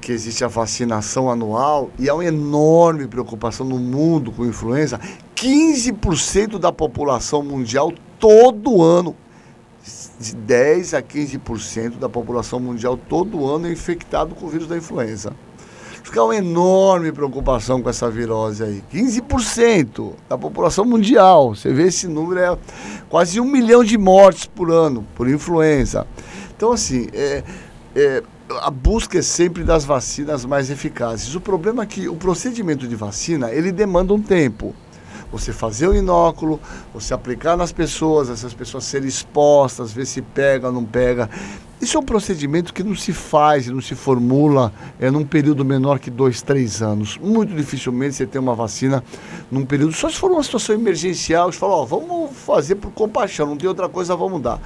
que 0.00 0.12
existe 0.12 0.44
a 0.44 0.48
vacinação 0.48 1.30
anual 1.30 1.90
e 1.98 2.08
há 2.08 2.14
uma 2.14 2.24
enorme 2.24 3.06
preocupação 3.06 3.64
no 3.64 3.78
mundo 3.78 4.32
com 4.32 4.44
influenza. 4.44 5.00
15% 5.36 6.58
da 6.58 6.72
população 6.72 7.42
mundial 7.42 7.92
todo 8.18 8.82
ano 8.82 9.14
de 10.18 10.34
10 10.34 10.94
a 10.94 11.02
15% 11.02 11.98
da 11.98 12.08
população 12.08 12.58
mundial 12.58 12.96
todo 12.96 13.46
ano 13.46 13.66
é 13.66 13.72
infectado 13.72 14.34
com 14.34 14.46
o 14.46 14.48
vírus 14.48 14.66
da 14.66 14.76
influenza. 14.76 15.32
Fica 16.02 16.22
uma 16.22 16.36
enorme 16.36 17.10
preocupação 17.10 17.82
com 17.82 17.90
essa 17.90 18.08
virose 18.08 18.62
aí. 18.62 18.82
15% 18.92 20.12
da 20.28 20.38
população 20.38 20.84
mundial. 20.84 21.54
Você 21.54 21.72
vê 21.72 21.88
esse 21.88 22.06
número, 22.06 22.40
é 22.40 22.56
quase 23.08 23.40
um 23.40 23.44
milhão 23.44 23.82
de 23.82 23.98
mortes 23.98 24.46
por 24.46 24.70
ano 24.70 25.04
por 25.16 25.28
influenza. 25.28 26.06
Então, 26.56 26.72
assim, 26.72 27.08
é, 27.12 27.42
é, 27.94 28.22
a 28.62 28.70
busca 28.70 29.18
é 29.18 29.22
sempre 29.22 29.64
das 29.64 29.84
vacinas 29.84 30.44
mais 30.44 30.70
eficazes. 30.70 31.34
O 31.34 31.40
problema 31.40 31.82
é 31.82 31.86
que 31.86 32.08
o 32.08 32.14
procedimento 32.14 32.86
de 32.86 32.94
vacina, 32.94 33.50
ele 33.50 33.72
demanda 33.72 34.14
um 34.14 34.22
tempo 34.22 34.74
você 35.30 35.52
fazer 35.52 35.88
o 35.88 35.94
inóculo, 35.94 36.60
você 36.92 37.12
aplicar 37.14 37.56
nas 37.56 37.72
pessoas, 37.72 38.28
essas 38.28 38.54
pessoas 38.54 38.84
serem 38.84 39.08
expostas, 39.08 39.92
ver 39.92 40.06
se 40.06 40.22
pega 40.22 40.68
ou 40.68 40.72
não 40.72 40.84
pega. 40.84 41.28
Isso 41.78 41.98
é 41.98 42.00
um 42.00 42.02
procedimento 42.02 42.72
que 42.72 42.82
não 42.82 42.94
se 42.94 43.12
faz, 43.12 43.66
não 43.66 43.82
se 43.82 43.94
formula 43.94 44.72
é, 44.98 45.10
num 45.10 45.24
período 45.26 45.62
menor 45.62 45.98
que 45.98 46.10
dois, 46.10 46.40
três 46.40 46.80
anos. 46.80 47.18
Muito 47.18 47.54
dificilmente 47.54 48.14
você 48.14 48.26
tem 48.26 48.40
uma 48.40 48.54
vacina 48.54 49.04
num 49.50 49.64
período, 49.64 49.92
só 49.92 50.08
se 50.08 50.16
for 50.16 50.30
uma 50.30 50.42
situação 50.42 50.74
emergencial, 50.74 51.52
você 51.52 51.58
fala, 51.58 51.74
ó, 51.74 51.84
vamos 51.84 52.34
fazer 52.34 52.76
por 52.76 52.90
compaixão, 52.92 53.46
não 53.46 53.58
tem 53.58 53.68
outra 53.68 53.90
coisa, 53.90 54.16
vamos 54.16 54.40
dar. 54.40 54.58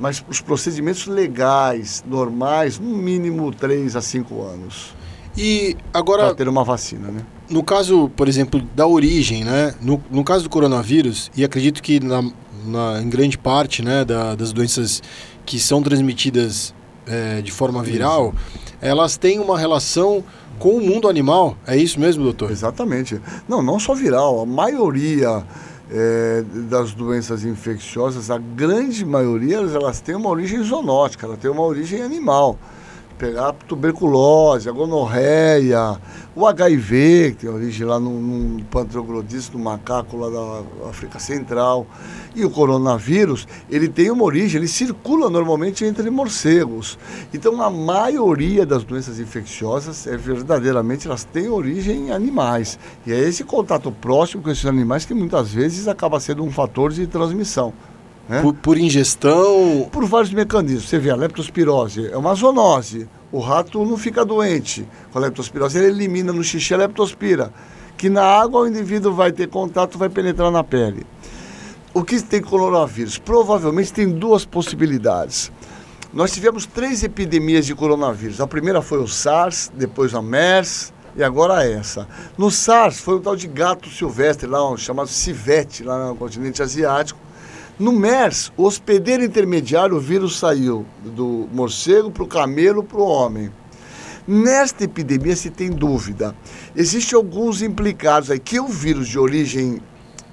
Mas 0.00 0.24
os 0.26 0.40
procedimentos 0.40 1.06
legais, 1.06 2.02
normais, 2.08 2.78
no 2.78 2.96
mínimo 2.96 3.52
três 3.52 3.94
a 3.94 4.00
cinco 4.00 4.42
anos. 4.42 4.94
E 5.36 5.76
agora. 5.92 6.26
Para 6.26 6.34
ter 6.34 6.48
uma 6.48 6.64
vacina, 6.64 7.08
né? 7.08 7.22
No 7.48 7.62
caso, 7.62 8.10
por 8.16 8.28
exemplo, 8.28 8.60
da 8.74 8.86
origem, 8.86 9.44
né? 9.44 9.74
No, 9.80 10.02
no 10.10 10.24
caso 10.24 10.44
do 10.44 10.50
coronavírus, 10.50 11.30
e 11.36 11.44
acredito 11.44 11.82
que 11.82 12.00
na, 12.00 12.22
na 12.64 13.02
em 13.02 13.08
grande 13.08 13.36
parte 13.36 13.82
né, 13.82 14.04
da, 14.04 14.34
das 14.34 14.52
doenças 14.52 15.02
que 15.44 15.58
são 15.58 15.82
transmitidas 15.82 16.74
é, 17.06 17.42
de 17.42 17.52
forma 17.52 17.82
viral, 17.82 18.34
elas 18.80 19.16
têm 19.16 19.38
uma 19.38 19.58
relação 19.58 20.24
com 20.58 20.76
o 20.76 20.80
mundo 20.80 21.08
animal. 21.08 21.56
É 21.66 21.76
isso 21.76 21.98
mesmo, 22.00 22.24
doutor? 22.24 22.50
Exatamente. 22.50 23.20
Não, 23.48 23.62
não 23.62 23.78
só 23.78 23.94
viral. 23.94 24.40
A 24.40 24.46
maioria 24.46 25.44
é, 25.90 26.44
das 26.70 26.92
doenças 26.92 27.44
infecciosas, 27.44 28.30
a 28.30 28.38
grande 28.38 29.04
maioria, 29.04 29.56
elas 29.56 30.00
têm 30.00 30.14
uma 30.14 30.30
origem 30.30 30.62
zoonótica, 30.62 31.26
ela 31.26 31.36
tem 31.36 31.50
uma 31.50 31.62
origem 31.62 32.02
animal 32.02 32.58
pegar 33.24 33.54
tuberculose, 33.66 34.68
a 34.68 34.72
gonorreia, 34.72 35.98
o 36.36 36.46
HIV, 36.46 37.30
que 37.30 37.46
tem 37.46 37.50
origem 37.50 37.86
lá 37.86 37.98
no, 37.98 38.10
no 38.20 38.64
no 39.52 39.58
macaco 39.58 40.18
lá 40.18 40.28
da 40.28 40.90
África 40.90 41.18
Central, 41.18 41.86
e 42.36 42.44
o 42.44 42.50
coronavírus, 42.50 43.48
ele 43.70 43.88
tem 43.88 44.10
uma 44.10 44.24
origem, 44.24 44.58
ele 44.58 44.68
circula 44.68 45.30
normalmente 45.30 45.86
entre 45.86 46.10
morcegos. 46.10 46.98
Então, 47.32 47.62
a 47.62 47.70
maioria 47.70 48.66
das 48.66 48.84
doenças 48.84 49.18
infecciosas, 49.18 50.06
é 50.06 50.18
verdadeiramente, 50.18 51.06
elas 51.06 51.24
têm 51.24 51.48
origem 51.48 52.08
em 52.08 52.10
animais. 52.10 52.78
E 53.06 53.12
é 53.12 53.18
esse 53.18 53.42
contato 53.42 53.90
próximo 53.90 54.42
com 54.42 54.50
esses 54.50 54.66
animais 54.66 55.06
que 55.06 55.14
muitas 55.14 55.50
vezes 55.50 55.88
acaba 55.88 56.20
sendo 56.20 56.44
um 56.44 56.50
fator 56.50 56.92
de 56.92 57.06
transmissão. 57.06 57.72
Né? 58.28 58.40
Por, 58.40 58.54
por, 58.54 58.78
ingestão? 58.78 59.88
Por 59.92 60.04
vários 60.06 60.32
mecanismos. 60.32 60.88
Você 60.88 60.98
vê, 60.98 61.10
a 61.10 61.16
leptospirose 61.16 62.08
é 62.10 62.16
uma 62.16 62.34
zoonose. 62.34 63.08
O 63.30 63.40
rato 63.40 63.84
não 63.84 63.96
fica 63.96 64.24
doente 64.24 64.86
com 65.12 65.18
a 65.18 65.22
leptospirose, 65.22 65.78
ele 65.78 65.88
elimina 65.88 66.32
no 66.32 66.44
xixi 66.44 66.72
a 66.72 66.76
leptospira, 66.76 67.52
que 67.96 68.08
na 68.08 68.22
água 68.22 68.60
o 68.60 68.66
indivíduo 68.66 69.12
vai 69.12 69.32
ter 69.32 69.48
contato, 69.48 69.98
vai 69.98 70.08
penetrar 70.08 70.50
na 70.50 70.62
pele. 70.62 71.04
O 71.92 72.02
que 72.02 72.20
tem 72.22 72.40
coronavírus? 72.40 73.18
Provavelmente 73.18 73.92
tem 73.92 74.08
duas 74.08 74.44
possibilidades. 74.44 75.50
Nós 76.12 76.32
tivemos 76.32 76.64
três 76.64 77.02
epidemias 77.02 77.66
de 77.66 77.74
coronavírus. 77.74 78.40
A 78.40 78.46
primeira 78.46 78.80
foi 78.80 78.98
o 78.98 79.08
SARS, 79.08 79.70
depois 79.74 80.14
a 80.14 80.22
MERS 80.22 80.92
e 81.16 81.22
agora 81.22 81.64
essa. 81.64 82.06
No 82.38 82.50
SARS 82.50 83.00
foi 83.00 83.16
um 83.16 83.20
tal 83.20 83.34
de 83.34 83.48
gato 83.48 83.88
silvestre 83.88 84.48
lá, 84.48 84.68
um 84.70 84.76
chamado 84.76 85.08
civete, 85.08 85.82
lá 85.82 86.08
no 86.08 86.16
continente 86.16 86.62
asiático, 86.62 87.18
no 87.78 87.90
MERS, 87.90 88.52
hospedeiro 88.56 89.24
intermediário, 89.24 89.96
o 89.96 90.00
vírus 90.00 90.38
saiu 90.38 90.86
do 91.04 91.48
morcego 91.52 92.08
para 92.08 92.22
o 92.22 92.26
camelo 92.26 92.84
para 92.84 92.98
o 92.98 93.06
homem. 93.06 93.50
Nesta 94.26 94.84
epidemia 94.84 95.34
se 95.34 95.50
tem 95.50 95.70
dúvida. 95.70 96.36
Existem 96.76 97.16
alguns 97.16 97.62
implicados 97.62 98.30
aí. 98.30 98.38
Que 98.38 98.60
o 98.60 98.68
vírus 98.68 99.08
de 99.08 99.18
origem 99.18 99.82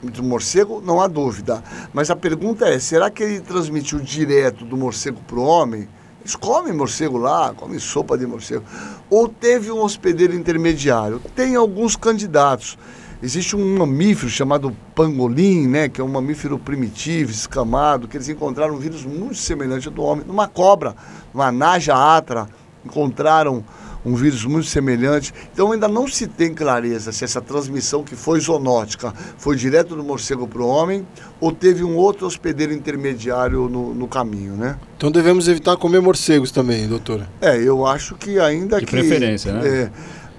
do 0.04 0.24
morcego, 0.24 0.82
não 0.86 1.02
há 1.02 1.08
dúvida. 1.08 1.64
Mas 1.92 2.12
a 2.12 2.16
pergunta 2.16 2.70
é, 2.70 2.78
será 2.78 3.10
que 3.10 3.24
ele 3.24 3.42
transmitiu 3.42 4.00
direto 4.00 4.64
do 4.64 4.78
morcego 4.78 5.20
para 5.28 5.40
o 5.40 5.44
homem? 5.44 5.90
Eles 6.22 6.36
comem 6.36 6.72
morcego 6.72 7.18
lá, 7.18 7.54
comem 7.56 7.80
sopa 7.80 8.16
de 8.18 8.28
morcego. 8.28 8.64
Ou 9.10 9.28
teve 9.28 9.72
um 9.72 9.82
hospedeiro 9.82 10.36
intermediário? 10.36 11.20
Tem 11.36 11.56
alguns 11.56 11.96
candidatos. 11.96 12.78
Existe 13.24 13.56
um 13.56 13.78
mamífero 13.78 14.30
chamado 14.30 14.76
pangolim, 14.96 15.68
né, 15.68 15.88
que 15.88 16.02
é 16.02 16.04
um 16.04 16.08
mamífero 16.08 16.58
primitivo, 16.58 17.30
escamado, 17.30 18.08
que 18.08 18.18
eles 18.18 18.28
encontraram 18.30 18.74
um 18.74 18.80
vírus 18.80 19.06
muito 19.06 19.36
semelhante 19.36 19.88
ao 19.88 19.94
do 19.94 20.02
homem. 20.02 20.26
Numa 20.26 20.48
cobra, 20.48 20.96
uma 21.32 21.52
naja 21.52 21.94
atra, 21.96 22.48
encontraram 22.84 23.64
um 24.06 24.16
vírus 24.16 24.44
muito 24.46 24.68
semelhante. 24.68 25.34
Então 25.54 25.72
ainda 25.72 25.88
não 25.88 26.08
se 26.08 26.28
tem 26.28 26.54
clareza 26.54 27.12
se 27.12 27.24
essa 27.24 27.42
transmissão 27.42 28.04
que 28.04 28.16
foi 28.16 28.40
zoonótica 28.40 29.14
foi 29.38 29.56
direto 29.56 29.96
do 29.96 30.04
morcego 30.04 30.48
para 30.48 30.62
o 30.62 30.68
homem 30.68 31.06
ou 31.40 31.52
teve 31.52 31.84
um 31.84 31.96
outro 31.96 32.26
hospedeiro 32.26 32.74
intermediário 32.74 33.70
no, 33.70 33.94
no, 33.94 34.08
caminho, 34.08 34.54
né? 34.54 34.78
Então 34.98 35.12
devemos 35.12 35.48
evitar 35.48 35.78
comer 35.78 36.02
morcegos 36.02 36.52
também, 36.52 36.88
doutora? 36.88 37.30
É, 37.40 37.58
eu 37.58 37.86
acho 37.86 38.16
que 38.16 38.40
ainda 38.40 38.80
De 38.80 38.86
que... 38.86 38.92
preferência, 38.92 39.54
né? 39.54 39.68
É, 39.68 39.92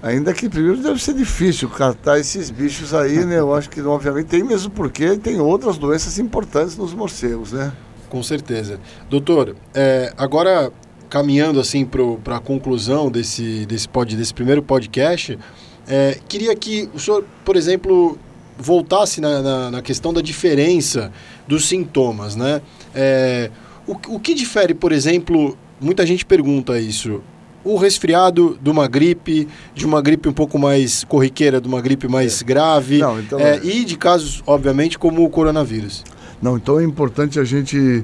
Ainda 0.03 0.33
que 0.33 0.49
primeiro 0.49 0.83
deve 0.83 1.01
ser 1.01 1.13
difícil 1.13 1.69
catar 1.69 2.19
esses 2.19 2.51
bichos 2.51 2.93
aí, 2.93 3.23
né? 3.23 3.39
Eu 3.39 3.55
acho 3.55 3.69
que 3.69 3.81
obviamente 3.81 4.25
tem 4.25 4.43
mesmo 4.43 4.69
porque 4.69 5.15
tem 5.15 5.39
outras 5.39 5.77
doenças 5.77 6.19
importantes 6.19 6.75
nos 6.75 6.93
morcegos, 6.93 7.53
né? 7.53 7.71
Com 8.09 8.21
certeza. 8.21 8.81
Doutor, 9.09 9.55
é, 9.73 10.13
agora 10.17 10.73
caminhando 11.09 11.57
assim 11.57 11.85
para 11.85 12.35
a 12.35 12.39
conclusão 12.41 13.09
desse, 13.09 13.65
desse, 13.65 13.87
pod, 13.87 14.13
desse 14.13 14.33
primeiro 14.33 14.61
podcast, 14.61 15.39
é, 15.87 16.19
queria 16.27 16.53
que 16.53 16.89
o 16.93 16.99
senhor, 16.99 17.23
por 17.45 17.55
exemplo, 17.55 18.17
voltasse 18.57 19.21
na, 19.21 19.41
na, 19.41 19.71
na 19.71 19.81
questão 19.81 20.11
da 20.11 20.19
diferença 20.19 21.13
dos 21.47 21.65
sintomas, 21.65 22.35
né? 22.35 22.61
É, 22.93 23.49
o, 23.87 23.93
o 23.93 24.19
que 24.19 24.33
difere, 24.33 24.73
por 24.73 24.91
exemplo, 24.91 25.57
muita 25.79 26.05
gente 26.05 26.25
pergunta 26.25 26.77
isso, 26.77 27.21
o 27.63 27.77
resfriado 27.77 28.57
de 28.61 28.69
uma 28.69 28.87
gripe, 28.87 29.47
de 29.73 29.85
uma 29.85 30.01
gripe 30.01 30.27
um 30.27 30.33
pouco 30.33 30.59
mais 30.59 31.03
corriqueira, 31.03 31.61
de 31.61 31.67
uma 31.67 31.81
gripe 31.81 32.07
mais 32.07 32.41
é. 32.41 32.45
grave, 32.45 32.97
Não, 32.99 33.19
então... 33.19 33.39
é, 33.39 33.59
e 33.63 33.85
de 33.85 33.97
casos, 33.97 34.43
obviamente, 34.45 34.99
como 34.99 35.23
o 35.23 35.29
coronavírus. 35.29 36.03
Não, 36.41 36.57
então 36.57 36.79
é 36.79 36.83
importante 36.83 37.39
a 37.39 37.43
gente. 37.43 38.03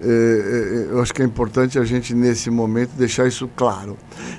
É, 0.00 0.06
é, 0.06 0.92
eu 0.92 1.00
acho 1.00 1.12
que 1.12 1.22
é 1.22 1.24
importante 1.24 1.78
a 1.78 1.84
gente, 1.84 2.14
nesse 2.14 2.50
momento, 2.50 2.90
deixar 2.90 3.26
isso 3.26 3.48
claro. 3.56 3.96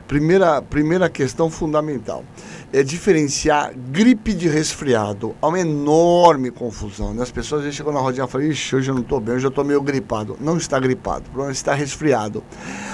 Primeira, 0.07 0.61
primeira 0.61 1.09
questão 1.09 1.49
fundamental 1.49 2.23
é 2.71 2.83
diferenciar 2.83 3.73
gripe 3.91 4.33
de 4.33 4.47
resfriado. 4.47 5.35
Há 5.41 5.47
uma 5.47 5.59
enorme 5.59 6.51
confusão. 6.51 7.13
Né? 7.13 7.23
As 7.23 7.31
pessoas 7.31 7.73
chegam 7.73 7.91
na 7.91 7.99
rodinha 7.99 8.25
e 8.25 8.27
falam, 8.27 8.47
ixi, 8.47 8.75
hoje 8.75 8.89
eu 8.89 8.95
não 8.95 9.01
estou 9.01 9.19
bem, 9.19 9.35
hoje 9.35 9.45
eu 9.45 9.49
estou 9.49 9.65
meio 9.65 9.81
gripado. 9.81 10.37
Não 10.39 10.55
está 10.55 10.79
gripado, 10.79 11.25
é 11.47 11.51
está 11.51 11.73
resfriado. 11.73 12.43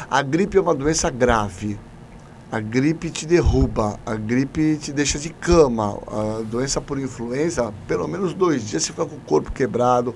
A 0.09 0.21
gripe 0.21 0.57
é 0.57 0.61
uma 0.61 0.73
doença 0.73 1.09
grave. 1.09 1.77
A 2.51 2.59
gripe 2.59 3.09
te 3.09 3.25
derruba, 3.25 3.99
a 4.05 4.15
gripe 4.15 4.77
te 4.77 4.93
deixa 4.93 5.19
de 5.19 5.29
cama. 5.29 5.99
A 6.07 6.41
doença 6.43 6.79
por 6.79 6.97
influenza, 6.97 7.73
pelo 7.87 8.07
menos 8.07 8.33
dois 8.33 8.65
dias 8.65 8.83
você 8.83 8.93
fica 8.93 9.05
com 9.05 9.15
o 9.15 9.19
corpo 9.19 9.51
quebrado, 9.51 10.15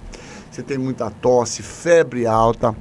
você 0.50 0.64
tem 0.64 0.78
muita 0.78 1.10
tosse, 1.10 1.62
febre 1.62 2.26
alta. 2.26 2.76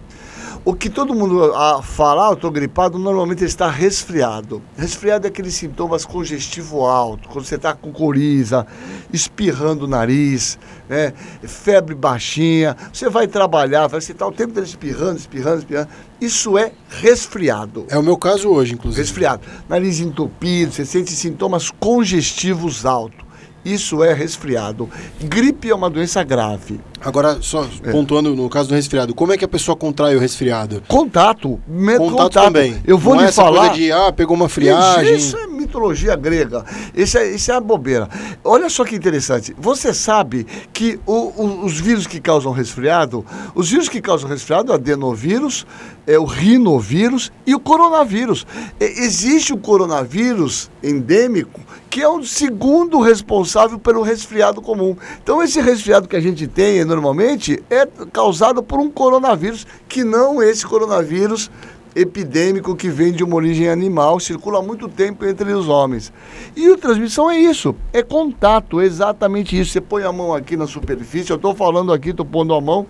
O 0.65 0.75
que 0.75 0.91
todo 0.91 1.15
mundo 1.15 1.55
a, 1.55 1.83
fala, 1.83 2.27
ah, 2.27 2.31
eu 2.31 2.35
estou 2.35 2.51
gripado, 2.51 2.99
normalmente 2.99 3.45
está 3.45 3.71
resfriado. 3.71 4.61
Resfriado 4.77 5.27
é 5.27 5.31
aqueles 5.31 5.55
sintomas 5.55 6.05
congestivo 6.05 6.85
alto, 6.85 7.29
quando 7.29 7.45
você 7.45 7.55
está 7.55 7.75
com 7.75 7.93
coriza, 7.93 8.67
espirrando 9.13 9.85
o 9.85 9.89
nariz, 9.89 10.59
né, 10.89 11.13
febre 11.43 11.95
baixinha, 11.95 12.77
você 12.93 13.09
vai 13.09 13.27
trabalhar, 13.27 13.87
você 13.87 14.13
está 14.13 14.27
o 14.27 14.33
tempo 14.33 14.51
inteiro 14.51 14.69
espirrando, 14.69 15.17
espirrando, 15.17 15.59
espirrando. 15.59 15.89
Isso 16.21 16.59
é 16.59 16.73
resfriado. 16.89 17.87
É 17.89 17.97
o 17.97 18.03
meu 18.03 18.17
caso 18.17 18.51
hoje, 18.51 18.75
inclusive. 18.75 19.03
Resfriado. 19.03 19.43
Nariz 19.69 20.01
entupido, 20.01 20.73
você 20.73 20.85
sente 20.85 21.13
sintomas 21.13 21.71
congestivos 21.71 22.85
altos. 22.85 23.28
Isso 23.73 24.03
é 24.03 24.13
resfriado. 24.15 24.89
Gripe 25.21 25.69
é 25.71 25.75
uma 25.75 25.91
doença 25.91 26.23
grave. 26.23 26.81
Agora, 27.01 27.39
só 27.41 27.67
é. 27.85 27.91
pontuando 27.93 28.35
no 28.35 28.49
caso 28.49 28.69
do 28.69 28.75
resfriado, 28.75 29.15
como 29.15 29.33
é 29.33 29.37
que 29.37 29.45
a 29.45 29.49
pessoa 29.49 29.77
contrai 29.77 30.17
o 30.17 30.19
resfriado? 30.19 30.83
Contato. 30.89 31.61
Me, 31.67 31.97
contato, 31.97 32.17
contato, 32.17 32.45
também. 32.45 32.81
Eu 32.87 32.97
vou 32.97 33.15
Não 33.15 33.23
lhe 33.23 33.29
é 33.29 33.33
falar. 33.33 33.69
de, 33.69 33.93
ah, 33.93 34.13
pegou 34.13 34.35
uma 34.35 34.49
friagem. 34.49 35.17
Isso 35.17 35.37
é 35.37 35.47
mitologia 35.59 36.15
grega. 36.17 36.65
Isso 36.95 37.19
é, 37.19 37.31
isso 37.31 37.51
é 37.51 37.55
a 37.55 37.61
bobeira. 37.61 38.09
Olha 38.45 38.71
só 38.71 38.85
que 38.85 38.95
interessante. 38.95 39.55
Você 39.59 39.93
sabe 39.93 40.47
que 40.73 40.99
o, 41.05 41.13
o, 41.13 41.65
os 41.65 41.79
vírus 41.79 42.07
que 42.07 42.21
causam 42.21 42.53
resfriado, 42.53 43.25
os 43.55 43.71
vírus 43.71 43.89
que 43.89 44.01
causam 44.01 44.29
resfriado, 44.31 44.73
adenovírus, 44.73 45.67
é 46.07 46.19
o 46.19 46.25
rinovírus 46.25 47.33
e 47.47 47.55
o 47.55 47.61
coronavírus. 47.61 48.47
É, 48.79 48.87
existe 48.87 49.53
o 49.53 49.59
coronavírus 49.59 50.71
endêmico 50.83 51.61
que 51.91 52.03
é 52.03 52.09
o 52.09 52.23
segundo 52.23 53.01
responsável 53.01 53.79
pelo 53.79 54.03
resfriado 54.03 54.61
comum. 54.61 54.97
Então, 55.23 55.43
esse 55.43 55.61
resfriado 55.61 56.07
que 56.07 56.17
a 56.17 56.21
gente 56.21 56.47
tem 56.47 56.85
normalmente 56.85 57.63
é 57.71 57.89
causado 58.13 58.63
por 58.63 58.79
um 58.79 58.91
coronavírus, 58.91 59.67
que 59.89 60.05
não 60.05 60.43
esse 60.43 60.67
coronavírus 60.67 61.51
epidêmico 62.01 62.77
que 62.77 62.89
vem 62.89 63.13
de 63.13 63.25
uma 63.25 63.35
origem 63.37 63.69
animal, 63.69 64.21
circula 64.21 64.61
há 64.61 64.63
muito 64.63 64.89
tempo 64.89 65.27
entre 65.27 65.53
os 65.53 65.69
homens. 65.69 66.13
E 66.55 66.67
a 66.71 66.77
transmissão 66.77 67.31
é 67.31 67.39
isso, 67.39 67.75
é 67.93 68.03
contato, 68.03 68.81
é 68.81 68.85
exatamente 68.85 69.59
isso. 69.59 69.73
Você 69.73 69.81
põe 69.81 70.05
a 70.05 70.13
mão 70.13 70.33
aqui 70.33 70.57
na 70.57 70.67
superfície, 70.67 71.31
eu 71.31 71.37
estou 71.37 71.55
falando 71.55 71.93
aqui, 71.93 72.11
estou 72.11 72.25
pondo 72.25 72.55
a 72.55 72.61
mão, 72.61 72.87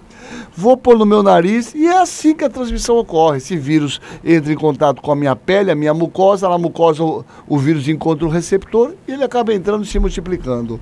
vou 0.55 0.77
pôr 0.77 0.99
no 0.99 1.07
meu 1.07 1.23
nariz 1.23 1.75
e 1.75 1.87
é 1.87 1.99
assim 1.99 2.35
que 2.35 2.45
a 2.45 2.51
transmissão 2.51 2.97
ocorre. 2.99 3.39
Esse 3.39 3.57
vírus 3.57 4.01
entra 4.23 4.53
em 4.53 4.57
contato 4.57 5.01
com 5.01 5.11
a 5.11 5.17
minha 5.17 5.35
pele, 5.35 5.71
a 5.71 5.75
minha 5.75 5.95
mucosa, 5.95 6.49
na 6.49 6.59
mucosa 6.59 7.03
o, 7.03 7.25
o 7.47 7.59
vírus 7.59 7.89
encontra 7.89 8.27
o 8.27 8.31
receptor 8.31 8.95
e 9.07 9.13
ele 9.13 9.25
acaba 9.25 9.55
entrando 9.55 9.85
e 9.85 9.87
se 9.87 9.99
multiplicando. 9.99 10.79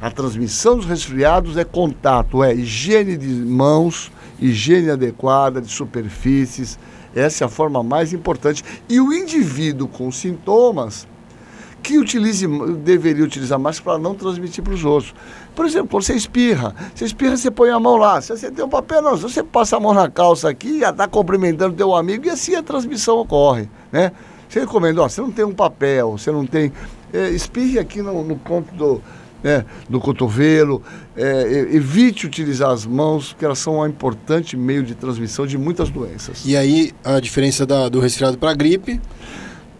A 0.00 0.10
transmissão 0.10 0.76
dos 0.76 0.86
resfriados 0.86 1.56
é 1.56 1.64
contato, 1.64 2.42
é 2.42 2.54
higiene 2.54 3.16
de 3.16 3.28
mãos, 3.28 4.10
higiene 4.40 4.90
adequada 4.90 5.60
de 5.60 5.70
superfícies, 5.70 6.78
essa 7.16 7.44
é 7.44 7.46
a 7.46 7.48
forma 7.48 7.82
mais 7.82 8.12
importante. 8.12 8.62
E 8.88 9.00
o 9.00 9.12
indivíduo 9.12 9.88
com 9.88 10.12
sintomas 10.12 11.08
que 11.82 11.98
utilize, 11.98 12.46
deveria 12.78 13.24
utilizar 13.24 13.58
mais 13.58 13.78
para 13.78 13.96
não 13.96 14.14
transmitir 14.14 14.62
para 14.62 14.74
os 14.74 14.84
outros. 14.84 15.14
Por 15.54 15.64
exemplo, 15.64 16.02
você 16.02 16.14
espirra, 16.14 16.74
você 16.94 17.04
espirra, 17.04 17.36
você 17.36 17.50
põe 17.50 17.70
a 17.70 17.78
mão 17.78 17.96
lá. 17.96 18.20
Se 18.20 18.36
você 18.36 18.50
tem 18.50 18.64
um 18.64 18.68
papel, 18.68 19.00
não. 19.00 19.16
Se 19.16 19.22
você 19.22 19.42
passa 19.42 19.76
a 19.76 19.80
mão 19.80 19.94
na 19.94 20.10
calça 20.10 20.48
aqui, 20.48 20.80
já 20.80 20.90
está 20.90 21.06
cumprimentando 21.06 21.76
teu 21.76 21.94
amigo 21.94 22.26
e 22.26 22.30
assim 22.30 22.54
a 22.54 22.62
transmissão 22.62 23.18
ocorre, 23.18 23.68
né? 23.92 24.12
Você 24.48 24.60
recomenda, 24.60 25.02
ó, 25.02 25.08
você 25.08 25.20
não 25.20 25.30
tem 25.30 25.44
um 25.44 25.54
papel, 25.54 26.12
você 26.12 26.30
não 26.30 26.44
tem... 26.46 26.72
É, 27.12 27.30
espirre 27.30 27.78
aqui 27.78 28.02
no, 28.02 28.24
no 28.24 28.36
ponto 28.36 28.74
do, 28.74 29.00
né, 29.46 29.64
do 29.88 30.00
cotovelo. 30.00 30.82
É, 31.16 31.68
evite 31.70 32.26
utilizar 32.26 32.70
as 32.70 32.84
mãos, 32.84 33.28
porque 33.28 33.44
elas 33.44 33.60
são 33.60 33.78
um 33.78 33.86
importante 33.86 34.56
meio 34.56 34.82
de 34.82 34.96
transmissão 34.96 35.46
de 35.46 35.56
muitas 35.56 35.88
doenças. 35.88 36.42
E 36.44 36.56
aí, 36.56 36.90
a 37.04 37.20
diferença 37.20 37.64
da, 37.64 37.88
do 37.88 38.00
resfriado 38.00 38.36
para 38.36 38.50
a 38.50 38.54
gripe? 38.54 39.00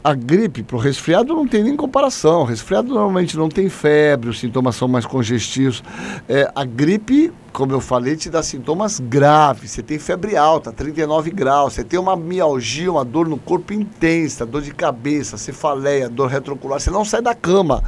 A 0.06 0.14
gripe 0.14 0.62
para 0.62 0.76
o 0.76 0.78
resfriado 0.78 1.34
não 1.34 1.48
tem 1.48 1.64
nem 1.64 1.74
comparação. 1.76 2.42
O 2.42 2.44
resfriado 2.44 2.94
normalmente 2.94 3.36
não 3.36 3.48
tem 3.48 3.68
febre, 3.68 4.28
os 4.30 4.38
sintomas 4.38 4.76
são 4.76 4.86
mais 4.86 5.04
congestivos. 5.04 5.82
É, 6.28 6.48
a 6.54 6.64
gripe, 6.64 7.32
como 7.52 7.72
eu 7.72 7.80
falei, 7.80 8.14
te 8.14 8.30
dá 8.30 8.40
sintomas 8.40 9.00
graves. 9.00 9.72
Você 9.72 9.82
tem 9.82 9.98
febre 9.98 10.36
alta, 10.36 10.70
39 10.70 11.32
graus. 11.32 11.72
Você 11.72 11.82
tem 11.82 11.98
uma 11.98 12.14
mialgia, 12.14 12.92
uma 12.92 13.04
dor 13.04 13.26
no 13.26 13.36
corpo 13.36 13.72
intensa, 13.72 14.46
dor 14.46 14.62
de 14.62 14.72
cabeça, 14.72 15.36
cefaleia, 15.36 16.08
dor 16.08 16.28
retrocular. 16.28 16.78
Você 16.78 16.88
não 16.92 17.04
sai 17.04 17.20
da 17.20 17.34
cama. 17.34 17.82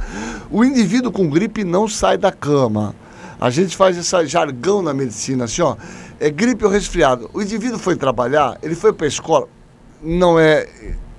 O 0.51 0.65
indivíduo 0.65 1.13
com 1.13 1.29
gripe 1.29 1.63
não 1.63 1.87
sai 1.87 2.17
da 2.17 2.33
cama. 2.33 2.93
A 3.39 3.49
gente 3.49 3.77
faz 3.77 3.95
esse 3.97 4.25
jargão 4.25 4.81
na 4.81 4.93
medicina, 4.93 5.45
assim, 5.45 5.61
ó 5.61 5.77
é 6.19 6.29
gripe 6.29 6.65
ou 6.65 6.69
resfriado. 6.69 7.29
O 7.33 7.41
indivíduo 7.41 7.79
foi 7.79 7.95
trabalhar, 7.95 8.57
ele 8.61 8.75
foi 8.75 8.91
para 8.91 9.05
a 9.05 9.07
escola, 9.07 9.47
não 10.03 10.37
é 10.37 10.67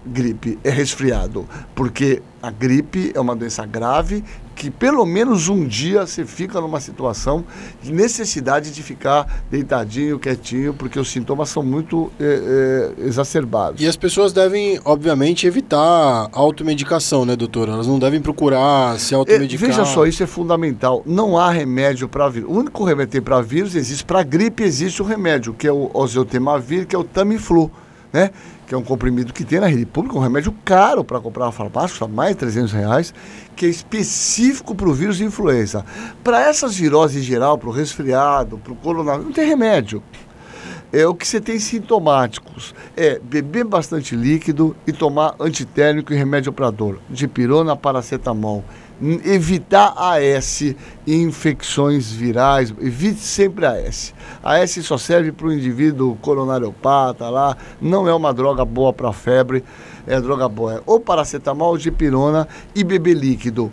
gripe, 0.05 0.59
é 0.65 0.71
resfriado, 0.71 1.47
porque 1.75 2.23
a 2.43 2.51
gripe 2.51 3.13
é 3.15 3.21
uma 3.21 3.37
doença 3.37 3.67
grave 3.67 4.25
que 4.61 4.71
pelo 4.71 5.07
menos 5.07 5.49
um 5.49 5.67
dia 5.67 6.07
você 6.07 6.23
fica 6.27 6.61
numa 6.61 6.81
situação 6.81 7.43
de 7.83 7.91
necessidade 7.91 8.71
de 8.71 8.83
ficar 8.83 9.43
deitadinho, 9.51 10.19
quietinho, 10.19 10.75
porque 10.75 10.99
os 10.99 11.11
sintomas 11.11 11.49
são 11.49 11.63
muito 11.63 12.13
é, 12.21 12.93
é, 13.01 13.07
exacerbados. 13.07 13.81
E 13.81 13.87
as 13.87 13.97
pessoas 13.97 14.35
devem, 14.35 14.79
obviamente, 14.85 15.47
evitar 15.47 16.29
automedicação, 16.31 17.25
né, 17.25 17.35
doutor? 17.37 17.71
Elas 17.71 17.87
não 17.87 17.99
devem 17.99 18.21
procurar 18.21 18.99
se 18.99 19.15
automedicar. 19.15 19.65
É, 19.65 19.73
veja 19.73 19.85
só, 19.87 20.05
isso 20.05 20.23
é 20.23 20.27
fundamental. 20.27 21.03
Não 21.07 21.39
há 21.39 21.51
remédio 21.51 22.07
para 22.07 22.29
vírus. 22.29 22.51
O 22.51 22.53
único 22.53 22.85
remédio 22.85 23.23
para 23.23 23.41
vírus 23.41 23.75
existe. 23.75 24.05
Para 24.05 24.23
gripe 24.23 24.63
existe 24.63 25.01
o 25.01 25.07
remédio, 25.07 25.55
que 25.55 25.67
é 25.67 25.73
o 25.73 25.91
oseltamivir, 25.95 26.87
que 26.87 26.95
é 26.95 26.99
o 26.99 27.05
Tamiflu, 27.05 27.71
né? 28.13 28.31
que 28.67 28.75
é 28.75 28.79
um 28.79 28.85
comprimido 28.85 29.33
que 29.33 29.45
tem 29.45 29.59
na 29.59 29.67
rede 29.67 29.85
pública, 29.85 30.17
um 30.17 30.21
remédio 30.21 30.55
caro 30.65 31.03
para 31.03 31.19
comprar 31.19 31.47
na 31.47 31.53
farmácia, 31.53 31.89
custa 31.91 32.07
mais 32.07 32.31
de 32.31 32.37
300 32.37 32.73
reais, 32.73 33.15
que 33.57 33.67
é 33.67 33.69
específico 33.69 34.77
para 34.77 34.89
o 34.89 34.95
vírus 34.95 35.17
de 35.17 35.25
influenza. 35.25 35.85
Para 36.23 36.41
essas 36.41 36.77
viroses 36.77 37.21
em 37.21 37.25
geral, 37.25 37.59
para 37.59 37.69
o 37.69 37.73
resfriado, 37.73 38.59
para 38.59 38.73
o 38.73 38.77
coronavírus, 38.77 39.27
não 39.27 39.33
tem 39.33 39.45
remédio. 39.45 40.01
É 40.93 41.05
o 41.05 41.15
que 41.15 41.27
você 41.27 41.41
tem 41.41 41.59
sintomáticos. 41.59 42.73
É 42.97 43.19
beber 43.19 43.65
bastante 43.65 44.15
líquido 44.15 44.77
e 44.87 44.93
tomar 44.93 45.35
antitérmico 45.41 46.13
e 46.13 46.17
remédio 46.17 46.53
para 46.53 46.71
dor. 46.71 47.01
Dipirona, 47.09 47.77
paracetamol 47.77 48.65
evitar 49.25 49.95
AS 49.97 50.61
e 50.61 50.77
infecções 51.07 52.11
virais, 52.13 52.75
evite 52.81 53.21
sempre 53.21 53.67
AS. 53.67 54.15
AS 54.43 54.71
só 54.83 54.99
serve 54.99 55.33
para 55.33 55.47
o 55.47 55.53
indivíduo 55.53 56.17
coronariopata 56.17 57.29
lá, 57.29 57.57
não 57.81 58.09
é 58.09 58.15
uma 58.15 58.33
droga 58.33 58.65
boa 58.65 58.93
para 58.93 59.13
febre, 59.13 59.65
é 60.07 60.21
droga 60.21 60.49
boa. 60.49 60.83
Ou 60.87 61.01
paracetamol, 61.01 61.77
dipirona 61.79 62.47
e 62.75 62.85
beber 62.85 63.17
líquido 63.17 63.73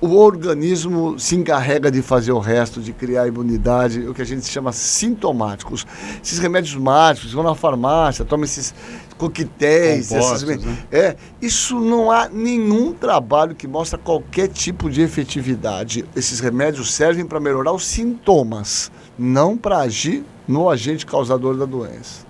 o 0.00 0.16
organismo 0.16 1.18
se 1.18 1.36
encarrega 1.36 1.90
de 1.90 2.02
fazer 2.02 2.32
o 2.32 2.38
resto, 2.38 2.80
de 2.80 2.92
criar 2.92 3.26
imunidade, 3.26 4.00
o 4.00 4.12
que 4.12 4.22
a 4.22 4.26
gente 4.26 4.46
chama 4.46 4.72
sintomáticos. 4.72 5.86
Esses 6.22 6.38
remédios 6.38 6.74
mágicos, 6.76 7.32
vão 7.32 7.42
na 7.42 7.54
farmácia, 7.54 8.24
tomam 8.24 8.44
esses 8.44 8.74
coquetéis, 9.16 10.12
essas... 10.12 10.42
né? 10.42 10.78
é, 10.92 11.16
isso 11.40 11.80
não 11.80 12.10
há 12.10 12.28
nenhum 12.28 12.92
trabalho 12.92 13.54
que 13.54 13.66
mostra 13.66 13.98
qualquer 13.98 14.48
tipo 14.48 14.90
de 14.90 15.00
efetividade. 15.00 16.04
Esses 16.14 16.40
remédios 16.40 16.92
servem 16.92 17.24
para 17.24 17.40
melhorar 17.40 17.72
os 17.72 17.86
sintomas, 17.86 18.90
não 19.18 19.56
para 19.56 19.78
agir 19.78 20.24
no 20.46 20.68
agente 20.68 21.06
causador 21.06 21.56
da 21.56 21.64
doença. 21.64 22.25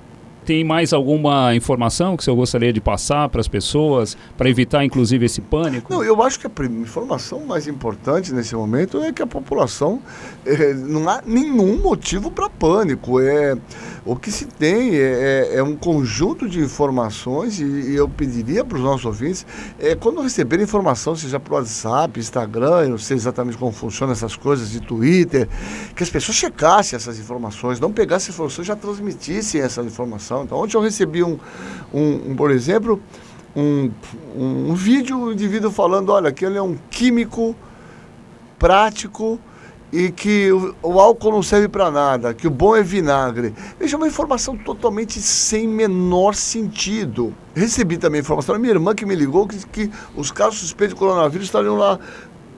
Tem 0.47 0.63
mais 0.63 0.93
alguma 0.93 1.57
informação 1.57 2.17
que 2.17 2.23
o 2.23 2.25
senhor 2.25 2.37
gostaria 2.37 2.73
de 2.73 2.81
passar 2.81 3.29
para 3.29 3.41
as 3.41 3.49
pessoas, 3.49 4.17
para 4.39 4.49
evitar 4.49 4.85
inclusive 4.85 5.27
esse 5.27 5.41
pânico? 5.41 5.93
Não, 5.93 6.05
eu 6.05 6.23
acho 6.23 6.39
que 6.39 6.47
a 6.47 6.65
informação 6.67 7.41
mais 7.41 7.67
importante 7.67 8.33
nesse 8.33 8.55
momento 8.55 9.03
é 9.03 9.13
que 9.13 9.21
a 9.21 9.27
população 9.27 10.01
é, 10.47 10.73
não 10.73 11.09
há 11.09 11.21
nenhum 11.27 11.83
motivo 11.83 12.31
para 12.31 12.49
pânico. 12.49 13.21
É, 13.21 13.57
o 14.07 14.15
que 14.15 14.31
se 14.31 14.47
tem 14.47 14.95
é, 14.95 15.51
é, 15.53 15.57
é 15.57 15.63
um 15.63 15.75
conjunto 15.75 16.49
de 16.49 16.61
informações 16.61 17.59
e, 17.59 17.65
e 17.65 17.97
eu 17.97 18.09
pediria 18.09 18.65
para 18.65 18.79
os 18.79 18.85
nossos 18.85 19.05
ouvintes, 19.05 19.45
é, 19.81 19.97
quando 19.97 20.21
receberem 20.21 20.63
informação, 20.63 21.17
seja 21.17 21.41
por 21.41 21.55
WhatsApp, 21.55 22.19
Instagram, 22.21 22.83
eu 22.83 22.91
não 22.91 22.99
sei 22.99 23.17
exatamente 23.17 23.59
como 23.59 23.73
funcionam 23.73 24.13
essas 24.13 24.37
coisas, 24.37 24.71
de 24.71 24.81
Twitter, 24.81 25.49
que 25.97 26.05
as 26.05 26.09
pessoas 26.09 26.37
checassem 26.37 26.97
essas 26.97 27.19
informações, 27.19 27.81
não 27.81 27.93
pegassem 27.93 28.33
informações 28.33 28.69
já 28.69 28.77
transmitissem 28.77 29.61
essa 29.61 29.83
informação. 29.83 30.45
Então, 30.45 30.59
ontem 30.59 30.77
eu 30.77 30.81
recebi 30.81 31.25
um, 31.25 31.37
um, 31.93 32.31
um 32.31 32.37
por 32.37 32.53
exemplo, 32.53 33.03
um, 33.57 33.91
um, 34.37 34.71
um 34.71 34.75
vídeo, 34.75 35.19
um 35.19 35.33
indivíduo 35.33 35.73
falando, 35.73 36.11
olha, 36.11 36.31
que 36.31 36.45
ele 36.45 36.57
é 36.57 36.63
um 36.63 36.77
químico 36.91 37.57
prático 38.57 39.41
e 39.97 40.13
que 40.13 40.53
o, 40.53 40.75
o 40.83 41.01
álcool 41.01 41.33
não 41.33 41.43
serve 41.43 41.69
para 41.69 41.91
nada, 41.91 42.35
que 42.35 42.47
o 42.47 42.51
bom 42.51 42.77
é 42.77 42.83
vinagre. 42.83 43.55
Veja, 43.81 43.97
uma 43.97 44.07
informação 44.07 44.55
totalmente 44.55 45.19
sem 45.23 45.67
menor 45.67 46.35
sentido. 46.35 47.33
Recebi 47.55 47.97
também 47.97 48.21
informação 48.21 48.55
da 48.55 48.59
minha 48.59 48.75
irmã 48.75 48.95
que 48.95 49.07
me 49.07 49.15
ligou 49.15 49.49
que, 49.49 49.67
que 49.69 49.91
os 50.15 50.31
casos 50.31 50.61
suspeitos 50.61 50.95
de 50.95 50.99
coronavírus 50.99 51.47
estariam 51.47 51.77
lá 51.77 51.99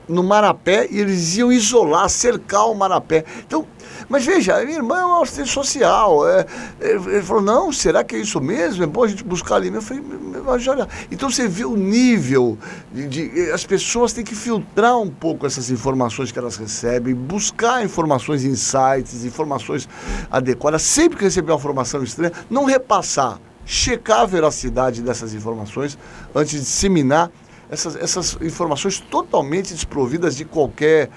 no 0.09 0.23
Marapé 0.23 0.89
e 0.91 0.99
eles 0.99 1.37
iam 1.37 1.53
isolar, 1.53 2.09
cercar 2.09 2.69
o 2.71 2.75
Marapé. 2.75 3.25
Então, 3.47 3.67
mas 4.09 4.25
veja, 4.25 4.65
minha 4.65 4.79
irmã 4.79 4.99
é 5.01 5.05
uma 5.05 5.23
assistente 5.23 5.51
social. 5.51 6.27
É, 6.27 6.47
ele 6.81 7.23
falou, 7.23 7.43
não, 7.43 7.73
será 7.73 8.03
que 8.03 8.17
é 8.17 8.19
isso 8.19 8.41
mesmo? 8.41 8.83
É 8.83 8.87
bom 8.87 9.05
a 9.05 9.09
gente 9.09 9.23
buscar 9.23 9.57
ali. 9.57 9.69
Eu 9.69 9.83
falei, 9.83 10.03
mas 10.45 10.67
olha, 10.67 10.89
então 11.11 11.31
você 11.31 11.47
vê 11.47 11.65
o 11.65 11.77
nível 11.77 12.57
de, 12.93 13.07
de, 13.09 13.51
As 13.51 13.67
pessoas 13.67 14.13
têm 14.13 14.25
que 14.25 14.35
filtrar 14.35 14.99
um 14.99 15.11
pouco 15.11 15.47
essas 15.47 15.71
informações 15.71 16.33
que 16.33 16.39
elas 16.39 16.57
recebem, 16.57 17.15
buscar 17.15 17.85
informações 17.85 18.43
sites, 18.59 19.25
informações 19.25 19.89
adequadas. 20.31 20.83
Sempre 20.83 21.19
que 21.19 21.25
receber 21.25 21.53
uma 21.53 21.59
informação 21.59 22.03
estranha, 22.03 22.33
não 22.49 22.65
repassar. 22.65 23.39
Checar 23.67 24.21
a 24.21 24.27
veracidade 24.27 25.03
dessas 25.03 25.35
informações 25.35 25.99
antes 26.35 26.53
de 26.53 26.61
disseminar 26.61 27.31
essas, 27.71 27.97
essas 27.97 28.39
informações 28.41 28.99
totalmente 28.99 29.73
desprovidas 29.73 30.37
de 30.37 30.45
qualquer 30.45 31.11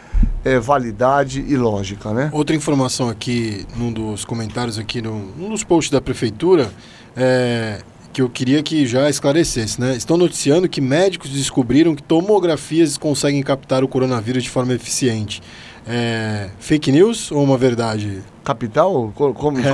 é, 0.43 0.59
validade 0.59 1.43
e 1.47 1.55
lógica, 1.55 2.11
né? 2.11 2.29
Outra 2.33 2.55
informação 2.55 3.09
aqui, 3.09 3.65
num 3.75 3.91
dos 3.91 4.25
comentários 4.25 4.77
aqui, 4.77 5.01
num, 5.01 5.31
num 5.37 5.49
dos 5.49 5.63
posts 5.63 5.91
da 5.91 6.01
prefeitura, 6.01 6.71
é, 7.15 7.81
que 8.11 8.21
eu 8.21 8.29
queria 8.29 8.61
que 8.61 8.85
já 8.85 9.09
esclarecesse, 9.09 9.79
né? 9.79 9.95
Estão 9.95 10.17
noticiando 10.17 10.67
que 10.67 10.81
médicos 10.81 11.29
descobriram 11.29 11.95
que 11.95 12.03
tomografias 12.03 12.97
conseguem 12.97 13.41
captar 13.41 13.83
o 13.83 13.87
coronavírus 13.87 14.43
de 14.43 14.49
forma 14.49 14.73
eficiente. 14.73 15.41
É, 15.87 16.49
fake 16.59 16.91
news 16.91 17.31
ou 17.31 17.43
uma 17.43 17.57
verdade? 17.57 18.21
Capital? 18.43 19.11
Como, 19.15 19.59
é, 19.59 19.67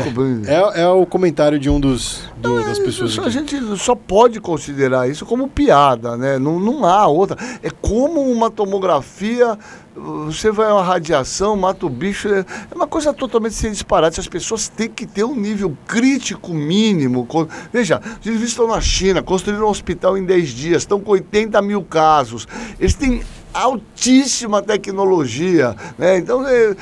é, 0.46 0.82
é, 0.82 0.88
o 0.88 1.06
comentário 1.06 1.58
de 1.58 1.70
um 1.70 1.80
dos 1.80 2.24
do, 2.38 2.56
não, 2.56 2.64
das 2.66 2.78
pessoas. 2.78 3.12
Isso, 3.12 3.22
a 3.22 3.30
gente 3.30 3.56
só 3.78 3.96
pode 3.96 4.42
considerar 4.42 5.10
isso 5.10 5.26
como 5.26 5.48
piada, 5.48 6.18
né? 6.18 6.38
Não, 6.38 6.60
não 6.60 6.86
há 6.86 7.08
outra. 7.08 7.38
É 7.64 7.70
como 7.70 8.22
uma 8.30 8.50
tomografia, 8.52 9.58
você 9.96 10.52
vai 10.52 10.70
a 10.70 10.76
uma 10.76 10.84
radiação, 10.84 11.56
mata 11.56 11.86
o 11.86 11.90
bicho. 11.90 12.28
É 12.28 12.46
uma 12.76 12.88
coisa 12.88 13.14
totalmente 13.14 13.56
sem 13.56 13.72
disparate. 13.72 14.20
As 14.20 14.28
pessoas 14.28 14.68
têm 14.68 14.90
que 14.90 15.06
ter 15.06 15.24
um 15.24 15.36
nível 15.36 15.78
crítico 15.88 16.54
mínimo. 16.54 17.28
Veja, 17.72 18.02
eles 18.26 18.42
estão 18.42 18.68
na 18.68 18.82
China, 18.82 19.24
construíram 19.24 19.66
um 19.68 19.70
hospital 19.70 20.18
em 20.18 20.26
10 20.26 20.50
dias, 20.50 20.82
estão 20.84 21.00
com 21.00 21.12
80 21.12 21.62
mil 21.62 21.84
casos. 21.84 22.48
Eles 22.80 22.96
têm 22.96 23.24
altíssima 23.58 24.62
tecnologia, 24.62 25.76
né? 25.98 26.18
Então, 26.18 26.48
é, 26.48 26.76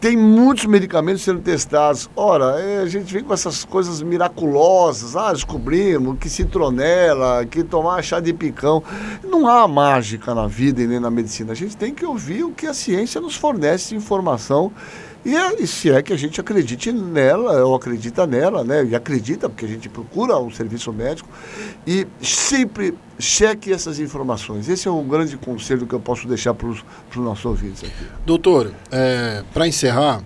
tem 0.00 0.16
muitos 0.16 0.66
medicamentos 0.66 1.22
sendo 1.22 1.40
testados. 1.40 2.08
Ora, 2.14 2.60
é, 2.60 2.80
a 2.80 2.86
gente 2.86 3.12
vem 3.12 3.24
com 3.24 3.34
essas 3.34 3.64
coisas 3.64 4.02
miraculosas. 4.02 5.16
Ah, 5.16 5.32
descobrimos 5.32 6.18
que 6.18 6.28
citronela, 6.28 7.44
que 7.44 7.64
tomar 7.64 8.02
chá 8.02 8.20
de 8.20 8.32
picão. 8.32 8.82
Não 9.22 9.48
há 9.48 9.66
mágica 9.66 10.34
na 10.34 10.46
vida 10.46 10.82
e 10.82 10.86
nem 10.86 11.00
na 11.00 11.10
medicina. 11.10 11.52
A 11.52 11.56
gente 11.56 11.76
tem 11.76 11.92
que 11.92 12.04
ouvir 12.04 12.44
o 12.44 12.52
que 12.52 12.66
a 12.66 12.74
ciência 12.74 13.20
nos 13.20 13.34
fornece 13.34 13.90
de 13.90 13.96
informação 13.96 14.70
e, 15.24 15.34
e 15.62 15.66
se 15.66 15.90
é 15.90 16.02
que 16.02 16.12
a 16.12 16.16
gente 16.16 16.40
acredite 16.40 16.92
nela, 16.92 17.64
ou 17.64 17.74
acredita 17.74 18.26
nela, 18.26 18.62
né? 18.62 18.84
E 18.84 18.94
acredita, 18.94 19.48
porque 19.48 19.64
a 19.64 19.68
gente 19.68 19.88
procura 19.88 20.36
um 20.38 20.50
serviço 20.50 20.92
médico. 20.92 21.28
E 21.86 22.06
sempre 22.20 22.94
cheque 23.18 23.72
essas 23.72 23.98
informações. 23.98 24.68
Esse 24.68 24.86
é 24.86 24.90
o 24.90 25.02
grande 25.02 25.36
conselho 25.36 25.86
que 25.86 25.94
eu 25.94 26.00
posso 26.00 26.28
deixar 26.28 26.52
para 26.52 26.68
os 26.68 26.82
nossos 27.16 27.44
ouvintes 27.44 27.84
aqui. 27.84 28.06
Doutor, 28.26 28.72
é, 28.90 29.42
para 29.52 29.66
encerrar, 29.66 30.22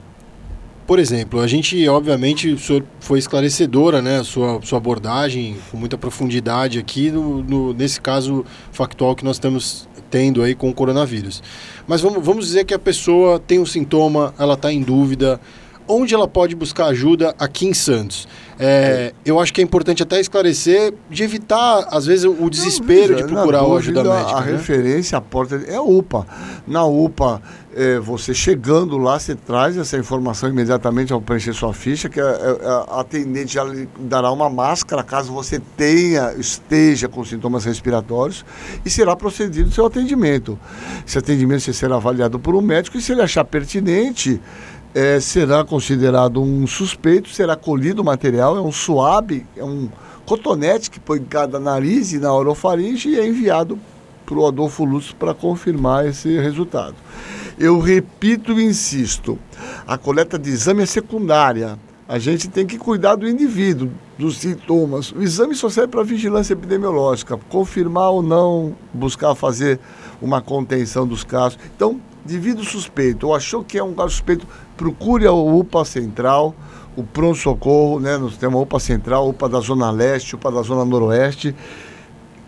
por 0.88 0.98
exemplo, 0.98 1.40
a 1.40 1.46
gente, 1.46 1.86
obviamente, 1.86 2.48
o 2.48 2.58
senhor 2.58 2.82
foi 2.98 3.18
esclarecedora, 3.18 4.00
né? 4.00 4.20
A 4.20 4.24
sua, 4.24 4.58
sua 4.62 4.78
abordagem 4.78 5.58
com 5.70 5.76
muita 5.76 5.98
profundidade 5.98 6.78
aqui, 6.78 7.10
no, 7.10 7.42
no, 7.42 7.74
nesse 7.74 8.00
caso 8.00 8.42
factual 8.72 9.14
que 9.14 9.22
nós 9.22 9.36
estamos 9.36 9.86
tendo 10.10 10.42
aí 10.42 10.54
com 10.54 10.70
o 10.70 10.72
coronavírus. 10.72 11.42
Mas 11.86 12.00
vamos, 12.00 12.24
vamos 12.24 12.46
dizer 12.46 12.64
que 12.64 12.72
a 12.72 12.78
pessoa 12.78 13.38
tem 13.38 13.58
um 13.58 13.66
sintoma, 13.66 14.32
ela 14.38 14.54
está 14.54 14.72
em 14.72 14.80
dúvida. 14.80 15.38
Onde 15.88 16.14
ela 16.14 16.28
pode 16.28 16.54
buscar 16.54 16.86
ajuda 16.86 17.34
aqui 17.38 17.66
em 17.66 17.72
Santos? 17.72 18.28
É, 18.60 19.14
eu 19.24 19.38
acho 19.38 19.54
que 19.54 19.60
é 19.60 19.64
importante 19.64 20.02
até 20.02 20.20
esclarecer 20.20 20.92
de 21.08 21.22
evitar, 21.22 21.86
às 21.90 22.06
vezes, 22.06 22.24
o 22.24 22.50
desespero 22.50 23.14
Não, 23.14 23.22
de 23.22 23.32
procurar 23.32 23.60
dúvida, 23.60 24.00
ajuda 24.00 24.04
médica. 24.04 24.36
A 24.36 24.40
né? 24.40 24.52
referência, 24.52 25.16
a 25.16 25.20
porta 25.20 25.62
é 25.66 25.76
a 25.76 25.82
UPA. 25.82 26.26
Na 26.66 26.84
UPA, 26.84 27.40
é, 27.74 28.00
você 28.00 28.34
chegando 28.34 28.98
lá, 28.98 29.18
você 29.18 29.36
traz 29.36 29.76
essa 29.76 29.96
informação 29.96 30.48
imediatamente 30.48 31.12
ao 31.12 31.20
preencher 31.20 31.52
sua 31.52 31.72
ficha, 31.72 32.08
que 32.08 32.20
a, 32.20 32.26
a, 32.26 32.96
a 32.96 33.00
atendente 33.00 33.54
já 33.54 33.62
lhe 33.62 33.88
dará 34.00 34.32
uma 34.32 34.50
máscara 34.50 35.04
caso 35.04 35.32
você 35.32 35.60
tenha, 35.76 36.34
esteja 36.36 37.08
com 37.08 37.24
sintomas 37.24 37.64
respiratórios, 37.64 38.44
e 38.84 38.90
será 38.90 39.14
procedido 39.14 39.68
o 39.68 39.72
seu 39.72 39.86
atendimento. 39.86 40.58
Esse 41.06 41.16
atendimento 41.16 41.72
será 41.72 41.94
avaliado 41.94 42.40
por 42.40 42.56
um 42.56 42.60
médico 42.60 42.98
e 42.98 43.00
se 43.00 43.12
ele 43.12 43.22
achar 43.22 43.44
pertinente 43.44 44.40
é, 44.94 45.20
será 45.20 45.64
considerado 45.64 46.42
um 46.42 46.66
suspeito, 46.66 47.28
será 47.28 47.56
colhido 47.56 48.02
o 48.02 48.04
material, 48.04 48.56
é 48.56 48.60
um 48.60 48.72
suave, 48.72 49.46
é 49.56 49.64
um 49.64 49.88
cotonete 50.24 50.90
que 50.90 51.00
põe 51.00 51.18
em 51.18 51.24
cada 51.24 51.58
nariz 51.58 52.12
e 52.12 52.18
na 52.18 52.32
orofaringe 52.32 53.10
e 53.10 53.18
é 53.18 53.26
enviado 53.26 53.78
para 54.26 54.34
o 54.34 54.46
Adolfo 54.46 54.84
Lutz 54.84 55.12
para 55.12 55.32
confirmar 55.32 56.06
esse 56.06 56.38
resultado. 56.38 56.94
Eu 57.58 57.78
repito 57.80 58.60
e 58.60 58.64
insisto, 58.64 59.38
a 59.86 59.96
coleta 59.98 60.38
de 60.38 60.50
exame 60.50 60.82
é 60.82 60.86
secundária. 60.86 61.78
A 62.06 62.18
gente 62.18 62.48
tem 62.48 62.66
que 62.66 62.78
cuidar 62.78 63.16
do 63.16 63.28
indivíduo, 63.28 63.90
dos 64.18 64.38
sintomas. 64.38 65.12
O 65.12 65.22
exame 65.22 65.54
só 65.54 65.68
serve 65.68 65.88
para 65.88 66.02
vigilância 66.02 66.54
epidemiológica, 66.54 67.38
confirmar 67.48 68.10
ou 68.10 68.22
não, 68.22 68.74
buscar 68.94 69.34
fazer 69.34 69.78
uma 70.20 70.40
contenção 70.40 71.06
dos 71.06 71.24
casos. 71.24 71.58
Então, 71.74 72.00
indivíduo 72.24 72.64
suspeito, 72.64 73.28
ou 73.28 73.34
achou 73.34 73.64
que 73.64 73.78
é 73.78 73.82
um 73.82 73.94
caso 73.94 74.10
suspeito, 74.10 74.46
procure 74.76 75.26
a 75.26 75.32
UPA 75.32 75.84
Central, 75.84 76.54
o 76.96 77.02
pronto-socorro, 77.02 78.00
né? 78.00 78.18
Nós 78.18 78.36
temos 78.36 78.58
a 78.58 78.62
UPA 78.62 78.80
Central, 78.80 79.28
UPA 79.28 79.48
da 79.48 79.60
Zona 79.60 79.90
Leste, 79.90 80.34
UPA 80.34 80.50
da 80.50 80.62
Zona 80.62 80.84
Noroeste, 80.84 81.54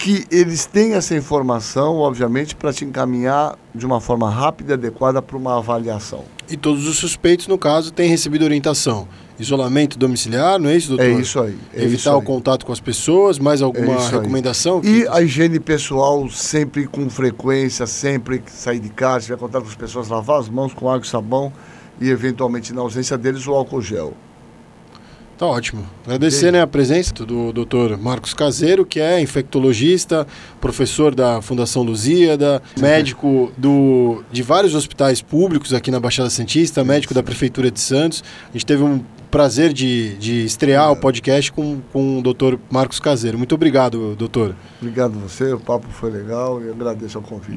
que 0.01 0.25
eles 0.31 0.65
têm 0.65 0.95
essa 0.95 1.15
informação, 1.15 1.97
obviamente, 1.99 2.57
para 2.57 2.73
te 2.73 2.87
encaminhar 2.87 3.59
de 3.75 3.85
uma 3.85 4.01
forma 4.01 4.31
rápida 4.31 4.73
e 4.73 4.75
adequada 4.75 5.21
para 5.21 5.37
uma 5.37 5.59
avaliação. 5.59 6.25
E 6.49 6.57
todos 6.57 6.89
os 6.89 6.97
suspeitos, 6.97 7.47
no 7.47 7.59
caso, 7.59 7.93
têm 7.93 8.09
recebido 8.09 8.43
orientação. 8.43 9.07
Isolamento 9.39 9.99
domiciliar, 9.99 10.59
não 10.59 10.71
é 10.71 10.77
isso, 10.77 10.89
doutor? 10.89 11.05
É 11.05 11.11
isso 11.11 11.39
aí. 11.39 11.59
É 11.75 11.83
Evitar 11.83 11.97
isso 11.97 12.11
o 12.13 12.19
aí. 12.19 12.25
contato 12.25 12.65
com 12.65 12.73
as 12.73 12.81
pessoas, 12.81 13.39
mais 13.39 13.61
alguma 13.61 13.97
É 13.97 14.09
recomendação? 14.09 14.81
E 14.83 15.07
a 15.07 15.21
higiene 15.21 15.61
pessoal 15.61 16.31
sempre 16.31 16.87
com 16.87 17.11
frequência, 17.11 17.87
sempre 17.87 18.43
sair 18.47 18.81
de 18.81 18.89
casa, 18.89 19.27
tiver 19.27 19.37
contato 19.39 19.65
com 19.65 19.69
as 19.69 19.77
pessoas, 19.77 20.09
lavar 20.09 20.41
as 20.41 20.49
mãos 20.49 20.73
com 20.73 20.89
água 20.89 21.05
e 21.05 21.09
sabão 21.09 21.53
e, 22.01 22.09
eventualmente, 22.09 22.73
na 22.73 22.81
ausência 22.81 23.19
deles, 23.19 23.47
o 23.47 23.53
álcool 23.53 23.83
gel. 23.83 24.15
Tá 25.41 25.47
ótimo. 25.47 25.87
Agradecer 26.05 26.53
né, 26.53 26.61
a 26.61 26.67
presença 26.67 27.15
do 27.15 27.51
Dr. 27.51 27.97
Marcos 27.99 28.35
Caseiro, 28.35 28.85
que 28.85 29.01
é 29.01 29.23
infectologista, 29.23 30.27
professor 30.61 31.15
da 31.15 31.41
Fundação 31.41 31.83
Lusíada, 31.83 32.63
médico 32.79 33.51
do, 33.57 34.23
de 34.31 34.43
vários 34.43 34.75
hospitais 34.75 35.23
públicos 35.23 35.73
aqui 35.73 35.91
na 35.91 35.99
Baixada 35.99 36.29
Santista, 36.29 36.85
médico 36.85 37.15
da 37.15 37.23
Prefeitura 37.23 37.71
de 37.71 37.81
Santos. 37.81 38.23
A 38.51 38.53
gente 38.53 38.67
teve 38.67 38.83
um 38.83 39.03
prazer 39.31 39.73
de, 39.73 40.15
de 40.19 40.45
estrear 40.45 40.93
o 40.93 40.97
podcast 40.97 41.51
com, 41.53 41.81
com 41.91 42.19
o 42.19 42.23
Dr. 42.23 42.57
Marcos 42.71 43.01
Caseiro. 43.01 43.39
Muito 43.39 43.55
obrigado, 43.55 44.15
doutor. 44.17 44.55
Obrigado 44.79 45.17
a 45.17 45.23
você, 45.27 45.55
o 45.55 45.61
papo 45.61 45.89
foi 45.89 46.11
legal 46.11 46.63
e 46.63 46.69
agradeço 46.69 47.19
o 47.19 47.23
convite. 47.23 47.57